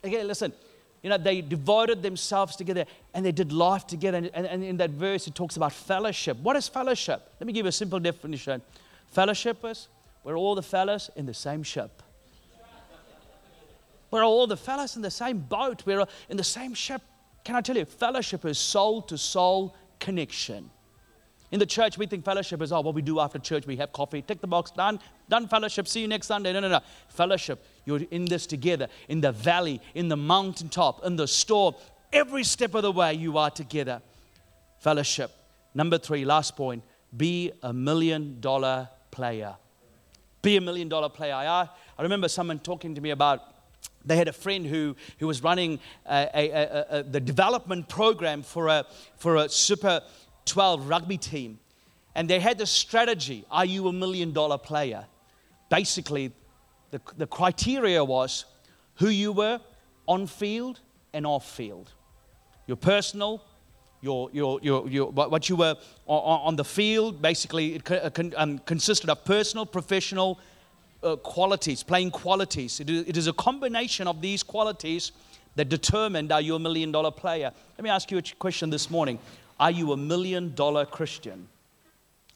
again, 0.02 0.26
listen, 0.26 0.52
you 1.04 1.10
know, 1.10 1.18
they 1.18 1.42
devoted 1.42 2.02
themselves 2.02 2.56
together 2.56 2.86
and 3.14 3.24
they 3.24 3.30
did 3.30 3.52
life 3.52 3.86
together. 3.86 4.18
And, 4.18 4.30
and, 4.34 4.46
and, 4.46 4.64
in 4.64 4.76
that 4.78 4.90
verse, 4.90 5.28
it 5.28 5.36
talks 5.36 5.56
about 5.56 5.72
fellowship. 5.72 6.38
What 6.38 6.56
is 6.56 6.66
fellowship? 6.66 7.22
Let 7.38 7.46
me 7.46 7.52
give 7.52 7.66
you 7.66 7.68
a 7.68 7.72
simple 7.72 8.00
definition. 8.00 8.62
Fellowship 9.12 9.64
is 9.64 9.86
we're 10.24 10.36
all 10.36 10.56
the 10.56 10.62
fellows 10.64 11.08
in 11.14 11.24
the 11.24 11.34
same 11.34 11.62
ship. 11.62 12.02
We're 14.16 14.24
all 14.24 14.46
the 14.46 14.56
fellows 14.56 14.96
in 14.96 15.02
the 15.02 15.10
same 15.10 15.40
boat. 15.40 15.82
We're 15.84 16.06
in 16.30 16.38
the 16.38 16.42
same 16.42 16.72
ship. 16.72 17.02
Can 17.44 17.54
I 17.54 17.60
tell 17.60 17.76
you, 17.76 17.84
fellowship 17.84 18.46
is 18.46 18.56
soul 18.56 19.02
to 19.02 19.18
soul 19.18 19.76
connection. 20.00 20.70
In 21.50 21.58
the 21.58 21.66
church, 21.66 21.98
we 21.98 22.06
think 22.06 22.24
fellowship 22.24 22.62
is, 22.62 22.72
oh, 22.72 22.80
what 22.80 22.94
we 22.94 23.02
do 23.02 23.20
after 23.20 23.38
church, 23.38 23.66
we 23.66 23.76
have 23.76 23.92
coffee, 23.92 24.22
tick 24.22 24.40
the 24.40 24.46
box, 24.46 24.70
done, 24.70 25.00
done 25.28 25.46
fellowship, 25.48 25.86
see 25.86 26.00
you 26.00 26.08
next 26.08 26.28
Sunday. 26.28 26.54
No, 26.54 26.60
no, 26.60 26.68
no. 26.68 26.80
Fellowship, 27.10 27.62
you're 27.84 28.00
in 28.10 28.24
this 28.24 28.46
together, 28.46 28.88
in 29.10 29.20
the 29.20 29.32
valley, 29.32 29.82
in 29.94 30.08
the 30.08 30.16
mountaintop, 30.16 31.04
in 31.04 31.16
the 31.16 31.28
store. 31.28 31.74
Every 32.10 32.42
step 32.42 32.74
of 32.74 32.84
the 32.84 32.92
way, 32.92 33.12
you 33.12 33.36
are 33.36 33.50
together. 33.50 34.00
Fellowship. 34.78 35.30
Number 35.74 35.98
three, 35.98 36.24
last 36.24 36.56
point 36.56 36.82
be 37.14 37.52
a 37.62 37.70
million 37.70 38.40
dollar 38.40 38.88
player. 39.10 39.56
Be 40.40 40.56
a 40.56 40.60
million 40.62 40.88
dollar 40.88 41.10
player. 41.10 41.34
I, 41.34 41.68
I 41.98 42.02
remember 42.02 42.28
someone 42.28 42.60
talking 42.60 42.94
to 42.94 43.02
me 43.02 43.10
about 43.10 43.42
they 44.06 44.16
had 44.16 44.28
a 44.28 44.32
friend 44.32 44.66
who, 44.66 44.96
who 45.18 45.26
was 45.26 45.42
running 45.42 45.80
a, 46.08 46.30
a, 46.34 46.98
a, 46.98 47.02
the 47.02 47.20
development 47.20 47.88
program 47.88 48.42
for 48.42 48.68
a, 48.68 48.86
for 49.16 49.36
a 49.36 49.48
Super 49.48 50.02
12 50.46 50.88
rugby 50.88 51.18
team. 51.18 51.58
And 52.14 52.30
they 52.30 52.40
had 52.40 52.56
the 52.58 52.66
strategy 52.66 53.44
Are 53.50 53.66
you 53.66 53.88
a 53.88 53.92
million 53.92 54.32
dollar 54.32 54.58
player? 54.58 55.06
Basically, 55.68 56.32
the, 56.90 57.00
the 57.16 57.26
criteria 57.26 58.02
was 58.04 58.44
who 58.94 59.08
you 59.08 59.32
were 59.32 59.60
on 60.06 60.26
field 60.26 60.80
and 61.12 61.26
off 61.26 61.50
field. 61.50 61.92
Your 62.66 62.76
personal, 62.76 63.42
your, 64.00 64.30
your, 64.32 64.60
your, 64.62 64.88
your, 64.88 65.10
what 65.10 65.48
you 65.48 65.56
were 65.56 65.76
on, 66.06 66.40
on 66.40 66.56
the 66.56 66.64
field, 66.64 67.20
basically, 67.20 67.74
it 67.74 68.34
um, 68.36 68.58
consisted 68.60 69.10
of 69.10 69.24
personal, 69.24 69.66
professional, 69.66 70.38
uh, 71.06 71.16
qualities, 71.16 71.82
playing 71.82 72.10
qualities. 72.10 72.80
It 72.80 72.90
is, 72.90 73.06
it 73.06 73.16
is 73.16 73.26
a 73.28 73.32
combination 73.32 74.08
of 74.08 74.20
these 74.20 74.42
qualities 74.42 75.12
that 75.54 75.68
determined 75.68 76.32
are 76.32 76.40
you 76.40 76.54
a 76.54 76.58
million 76.58 76.92
dollar 76.92 77.10
player. 77.10 77.50
Let 77.78 77.84
me 77.84 77.90
ask 77.90 78.10
you 78.10 78.18
a 78.18 78.22
question 78.38 78.70
this 78.70 78.90
morning. 78.90 79.18
Are 79.58 79.70
you 79.70 79.92
a 79.92 79.96
million 79.96 80.54
dollar 80.54 80.84
Christian? 80.84 81.48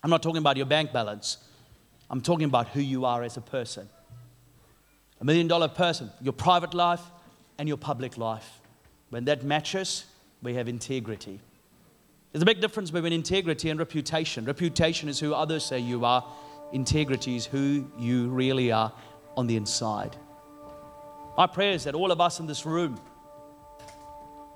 I'm 0.03 0.11
not 0.11 0.23
talking 0.23 0.39
about 0.39 0.57
your 0.57 0.67
bank 0.67 0.93
balance. 0.93 1.39
I'm 2.09 2.21
talking 2.23 2.47
about 2.47 2.69
who 2.69 2.81
you 2.81 3.05
are 3.05 3.23
as 3.23 3.37
a 3.37 3.41
person. 3.41 3.89
A 5.21 5.25
million 5.25 5.49
dollar 5.49 5.69
person, 5.69 6.11
your 6.23 6.33
private 6.33 6.73
life 6.73 7.03
and 7.59 7.69
your 7.69 7.77
public 7.77 8.17
life. 8.17 8.61
When 9.11 9.27
that 9.27 9.43
matches, 9.45 10.07
we 10.43 10.55
have 10.55 10.69
integrity. 10.69 11.41
There's 12.33 12.43
a 12.43 12.47
big 12.47 12.61
difference 12.61 12.91
between 12.91 13.13
integrity 13.13 13.71
and 13.71 13.79
reputation. 13.79 14.45
Reputation 14.45 15.09
is 15.09 15.21
who 15.21 15.35
others 15.35 15.65
say 15.65 15.79
you 15.79 16.05
are, 16.05 16.25
integrity 16.73 17.37
is 17.37 17.47
who 17.47 17.91
you 17.99 18.29
really 18.29 18.73
are 18.73 18.93
on 19.37 19.47
the 19.47 19.57
inside. 19.57 20.17
My 21.37 21.47
prayer 21.47 21.73
is 21.73 21.85
that 21.85 21.95
all 21.95 22.11
of 22.11 22.21
us 22.21 22.41
in 22.41 22.47
this 22.47 22.67
room, 22.67 23.01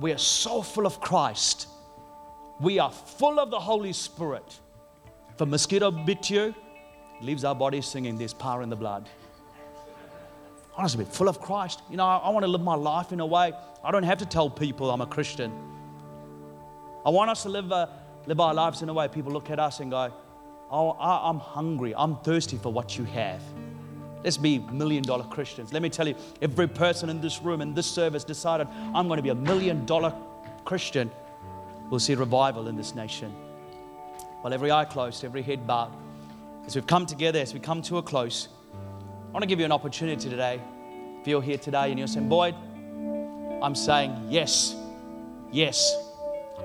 we 0.01 0.13
are 0.13 0.19
so 0.19 0.63
full 0.63 0.87
of 0.87 1.01
Christ. 1.01 1.69
We 2.61 2.79
are 2.79 2.91
full 2.91 3.39
of 3.39 3.51
the 3.51 3.61
Holy 3.61 3.93
Spirit. 3.93 4.59
If 5.33 5.41
a 5.41 5.47
mosquito 5.47 5.91
bit 5.91 6.31
you, 6.31 6.55
leaves 7.21 7.45
our 7.45 7.55
body 7.55 7.81
singing, 7.81 8.19
There's 8.19 8.35
power 8.35 8.63
in 8.63 8.69
the 8.69 8.77
blood. 8.77 9.09
Honestly, 10.77 11.05
full 11.05 11.29
of 11.29 11.41
Christ. 11.41 11.83
You 11.89 11.97
know, 11.97 12.05
I, 12.05 12.17
I 12.17 12.29
want 12.31 12.45
to 12.45 12.51
live 12.51 12.61
my 12.61 12.75
life 12.75 13.13
in 13.13 13.21
a 13.21 13.27
way 13.27 13.53
I 13.85 13.91
don't 13.91 14.03
have 14.05 14.19
to 14.19 14.27
tell 14.27 14.49
people 14.49 14.91
I'm 14.91 15.03
a 15.03 15.07
Christian. 15.07 15.53
I 17.05 17.11
want 17.11 17.31
us 17.31 17.43
to 17.43 17.51
live, 17.51 17.67
live 17.67 18.41
our 18.41 18.55
lives 18.55 18.81
in 18.81 18.89
a 18.89 18.95
way 18.95 19.09
people 19.09 19.31
look 19.31 19.51
at 19.51 19.61
us 19.61 19.81
and 19.81 19.91
go, 19.91 20.11
Oh, 20.77 20.91
I, 20.99 21.31
I'm 21.31 21.39
hungry. 21.39 21.95
I'm 21.97 22.17
thirsty 22.17 22.57
for 22.57 22.73
what 22.73 22.99
you 22.99 23.05
have. 23.05 23.41
Let's 24.25 24.37
be 24.37 24.59
million 24.59 25.05
dollar 25.05 25.23
Christians. 25.23 25.73
Let 25.73 25.83
me 25.83 25.89
tell 25.89 26.09
you, 26.09 26.17
every 26.43 26.67
person 26.67 27.09
in 27.11 27.21
this 27.21 27.41
room, 27.41 27.61
in 27.61 27.75
this 27.75 27.87
service, 27.87 28.25
decided 28.25 28.67
I'm 28.93 29.07
going 29.07 29.19
to 29.19 29.23
be 29.23 29.29
a 29.29 29.37
million 29.37 29.87
dollar 29.87 30.13
Christian, 30.65 31.13
we'll 31.91 32.01
see 32.01 32.17
revival 32.17 32.67
in 32.67 32.75
this 32.75 32.93
nation. 32.93 33.31
While 34.41 34.53
every 34.53 34.73
eye 34.73 34.85
closed, 34.85 35.25
every 35.25 35.43
head 35.43 35.65
bowed, 35.65 35.93
as 36.67 36.75
we've 36.75 36.89
come 36.89 37.07
together, 37.07 37.39
as 37.39 37.55
we 37.55 37.61
come 37.61 37.81
to 37.83 37.99
a 37.99 38.03
close, 38.03 38.49
I 38.73 39.31
want 39.31 39.45
to 39.45 39.47
give 39.47 39.61
you 39.61 39.65
an 39.65 39.73
opportunity 39.73 40.29
today. 40.29 40.61
If 41.21 41.29
you're 41.29 41.41
here 41.41 41.59
today 41.59 41.91
and 41.91 42.01
you're 42.01 42.09
saying, 42.09 42.29
Boyd, 42.29 42.57
I'm 43.63 43.77
saying, 43.77 44.27
yes, 44.29 44.75
yes, 45.53 45.95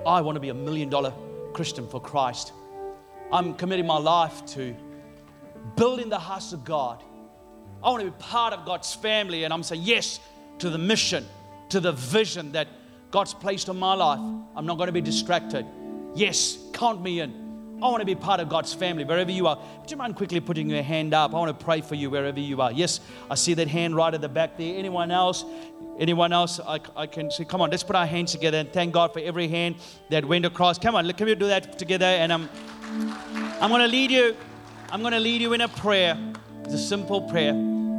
I 0.04 0.20
want 0.20 0.34
to 0.34 0.40
be 0.40 0.48
a 0.48 0.54
million 0.54 0.88
dollar 0.88 1.12
Christian 1.52 1.86
for 1.86 2.00
Christ. 2.00 2.54
I'm 3.32 3.54
committing 3.54 3.86
my 3.86 3.98
life 3.98 4.44
to 4.54 4.74
building 5.76 6.08
the 6.08 6.18
house 6.18 6.52
of 6.52 6.64
God. 6.64 7.02
I 7.82 7.90
want 7.90 8.04
to 8.04 8.10
be 8.10 8.16
part 8.18 8.52
of 8.52 8.66
God's 8.66 8.92
family, 8.94 9.44
and 9.44 9.54
I'm 9.54 9.62
saying 9.62 9.82
yes 9.82 10.20
to 10.58 10.68
the 10.68 10.78
mission, 10.78 11.26
to 11.68 11.80
the 11.80 11.92
vision 11.92 12.52
that 12.52 12.68
God's 13.10 13.32
placed 13.32 13.68
on 13.68 13.78
my 13.78 13.94
life. 13.94 14.18
I'm 14.56 14.66
not 14.66 14.76
going 14.76 14.88
to 14.88 14.92
be 14.92 15.00
distracted. 15.00 15.64
Yes, 16.14 16.58
count 16.72 17.02
me 17.02 17.20
in. 17.20 17.50
I 17.82 17.84
want 17.84 18.00
to 18.00 18.06
be 18.06 18.14
part 18.14 18.40
of 18.40 18.50
God's 18.50 18.74
family 18.74 19.04
wherever 19.04 19.30
you 19.30 19.46
are. 19.46 19.58
Would 19.80 19.90
you 19.90 19.96
mind 19.96 20.14
quickly 20.16 20.38
putting 20.40 20.68
your 20.68 20.82
hand 20.82 21.14
up? 21.14 21.32
I 21.32 21.38
want 21.38 21.58
to 21.58 21.64
pray 21.64 21.80
for 21.80 21.94
you 21.94 22.10
wherever 22.10 22.38
you 22.38 22.60
are. 22.60 22.70
Yes, 22.70 23.00
I 23.30 23.36
see 23.36 23.54
that 23.54 23.68
hand 23.68 23.96
right 23.96 24.12
at 24.12 24.20
the 24.20 24.28
back 24.28 24.58
there. 24.58 24.76
Anyone 24.76 25.10
else? 25.10 25.46
Anyone 25.98 26.32
else? 26.32 26.60
I, 26.60 26.78
I 26.94 27.06
can 27.06 27.30
see. 27.30 27.46
Come 27.46 27.62
on, 27.62 27.70
let's 27.70 27.82
put 27.82 27.96
our 27.96 28.04
hands 28.04 28.32
together 28.32 28.58
and 28.58 28.70
thank 28.70 28.92
God 28.92 29.14
for 29.14 29.20
every 29.20 29.48
hand 29.48 29.76
that 30.10 30.26
went 30.26 30.44
across. 30.44 30.78
Come 30.78 30.94
on, 30.94 31.10
can 31.12 31.26
we 31.26 31.34
do 31.34 31.46
that 31.46 31.78
together? 31.78 32.04
And 32.04 32.32
I'm, 32.32 32.50
I'm 32.90 33.70
going 33.70 33.82
to 33.82 33.86
lead 33.86 34.10
you. 34.10 34.36
I'm 34.90 35.00
going 35.00 35.12
to 35.12 35.20
lead 35.20 35.40
you 35.40 35.52
in 35.52 35.60
a 35.60 35.68
prayer. 35.68 36.18
It's 36.64 36.74
a 36.74 36.78
simple 36.78 37.22
prayer. 37.22 37.54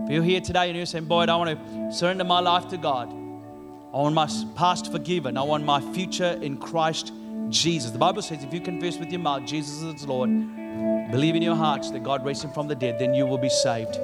If 0.06 0.12
you're 0.12 0.23
here 0.23 0.41
today 0.41 0.67
and 0.67 0.75
you're 0.75 0.86
saying, 0.86 1.06
Boy, 1.06 1.23
I 1.23 1.36
want 1.36 1.58
to 1.58 1.97
surrender 1.97 2.25
my 2.25 2.41
life 2.41 2.67
to 2.69 2.77
God. 2.77 3.10
I 3.10 3.97
want 3.97 4.15
my 4.15 4.27
past 4.56 4.91
forgiven. 4.91 5.38
I 5.38 5.43
want 5.43 5.63
my 5.63 5.80
future 5.93 6.38
in 6.41 6.58
Christ 6.58 7.13
Jesus. 7.49 7.91
The 7.91 7.99
Bible 7.99 8.21
says 8.21 8.43
if 8.43 8.54
you 8.54 8.60
confess 8.60 8.97
with 8.97 9.12
your 9.12 9.21
mouth 9.21 9.45
Jesus 9.45 9.82
is 9.82 10.06
Lord, 10.06 10.30
believe 11.12 11.36
in 11.36 11.41
your 11.41 11.56
hearts 11.56 11.91
that 11.91 12.04
God 12.04 12.25
raised 12.25 12.43
him 12.43 12.51
from 12.51 12.67
the 12.67 12.75
dead, 12.75 12.99
then 12.99 13.13
you 13.13 13.25
will 13.25 13.38
be 13.38 13.49
saved. 13.49 13.97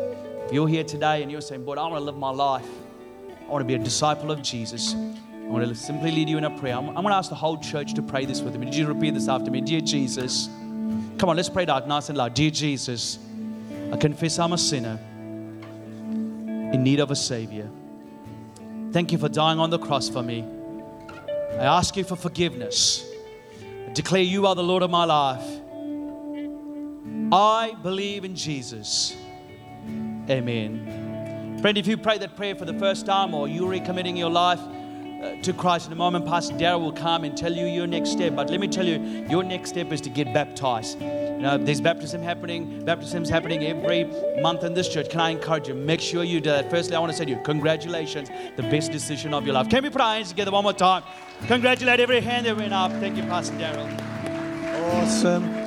If 0.45 0.53
you're 0.53 0.69
here 0.69 0.85
today 0.85 1.21
and 1.21 1.29
you're 1.29 1.41
saying, 1.41 1.65
Boy, 1.65 1.73
I 1.73 1.81
want 1.81 1.95
to 1.95 1.99
live 1.99 2.17
my 2.17 2.29
life, 2.29 2.67
I 3.41 3.51
want 3.51 3.61
to 3.61 3.67
be 3.67 3.75
a 3.75 3.83
disciple 3.83 4.31
of 4.31 4.41
Jesus. 4.41 4.93
I 4.93 5.49
want 5.49 5.67
to 5.67 5.75
simply 5.75 6.11
lead 6.11 6.29
you 6.29 6.37
in 6.37 6.45
a 6.45 6.57
prayer. 6.57 6.75
I'm, 6.75 6.87
I'm 6.89 6.95
going 6.95 7.07
to 7.07 7.15
ask 7.15 7.29
the 7.29 7.35
whole 7.35 7.57
church 7.57 7.93
to 7.95 8.01
pray 8.01 8.25
this 8.25 8.41
with 8.41 8.55
me. 8.57 8.65
Did 8.65 8.75
you 8.75 8.87
repeat 8.87 9.13
this 9.13 9.27
after 9.27 9.51
me? 9.51 9.59
Dear 9.59 9.81
Jesus, 9.81 10.49
come 11.17 11.29
on, 11.29 11.35
let's 11.35 11.49
pray 11.49 11.65
out 11.65 11.87
nice 11.87 12.09
and 12.09 12.17
loud. 12.17 12.33
Dear 12.33 12.51
Jesus, 12.51 13.19
I 13.91 13.97
confess 13.97 14.37
I'm 14.39 14.53
a 14.53 14.57
sinner 14.57 14.99
in 16.73 16.83
need 16.83 16.99
of 16.99 17.11
a 17.11 17.15
Savior. 17.15 17.69
Thank 18.91 19.11
you 19.11 19.17
for 19.17 19.29
dying 19.29 19.59
on 19.59 19.69
the 19.69 19.79
cross 19.79 20.09
for 20.09 20.21
me. 20.21 20.45
I 21.53 21.65
ask 21.65 21.95
you 21.97 22.03
for 22.03 22.15
forgiveness 22.15 23.03
I 23.87 23.93
declare 23.93 24.21
you 24.21 24.45
are 24.45 24.53
the 24.53 24.63
Lord 24.63 24.83
of 24.83 24.91
my 24.91 25.05
life. 25.05 25.45
I 27.31 27.75
believe 27.81 28.25
in 28.25 28.35
Jesus. 28.35 29.15
Amen. 30.29 31.57
Friend, 31.61 31.77
if 31.77 31.87
you 31.87 31.97
pray 31.97 32.17
that 32.19 32.35
prayer 32.35 32.53
for 32.53 32.65
the 32.65 32.77
first 32.77 33.05
time 33.05 33.33
or 33.33 33.47
you're 33.47 33.71
recommitting 33.71 34.17
your 34.17 34.29
life 34.29 34.59
Uh, 35.21 35.35
to 35.41 35.51
Christ 35.51 35.87
in 35.87 35.93
a 35.93 35.95
moment, 35.95 36.27
Pastor 36.27 36.55
Darrell 36.55 36.79
will 36.79 36.91
come 36.91 37.23
and 37.23 37.35
tell 37.35 37.51
you 37.51 37.65
your 37.65 37.87
next 37.87 38.11
step. 38.11 38.35
But 38.35 38.51
let 38.51 38.59
me 38.59 38.67
tell 38.67 38.85
you, 38.85 39.25
your 39.27 39.43
next 39.43 39.69
step 39.69 39.91
is 39.91 39.99
to 40.01 40.09
get 40.11 40.31
baptized. 40.31 41.01
You 41.01 41.39
know, 41.39 41.57
there's 41.57 41.81
baptism 41.81 42.21
happening, 42.21 42.85
baptisms 42.85 43.27
happening 43.27 43.63
every 43.63 44.03
month 44.41 44.63
in 44.63 44.75
this 44.75 44.87
church. 44.87 45.09
Can 45.09 45.19
I 45.19 45.31
encourage 45.31 45.67
you? 45.67 45.73
Make 45.73 46.01
sure 46.01 46.23
you 46.23 46.39
do 46.39 46.51
that. 46.51 46.69
Firstly, 46.69 46.95
I 46.95 46.99
want 46.99 47.11
to 47.11 47.17
say 47.17 47.25
to 47.25 47.31
you, 47.31 47.39
congratulations, 47.43 48.29
the 48.57 48.63
best 48.63 48.91
decision 48.91 49.33
of 49.33 49.43
your 49.43 49.55
life. 49.55 49.69
Can 49.69 49.81
we 49.81 49.89
put 49.89 50.01
our 50.01 50.13
hands 50.13 50.29
together 50.29 50.51
one 50.51 50.63
more 50.63 50.73
time? 50.73 51.01
Congratulate 51.47 51.99
every 51.99 52.21
hand 52.21 52.45
that 52.45 52.55
went 52.55 52.73
up. 52.73 52.91
Thank 52.91 53.17
you, 53.17 53.23
Pastor 53.23 53.57
Darrell. 53.57 53.87
Awesome. 54.93 55.55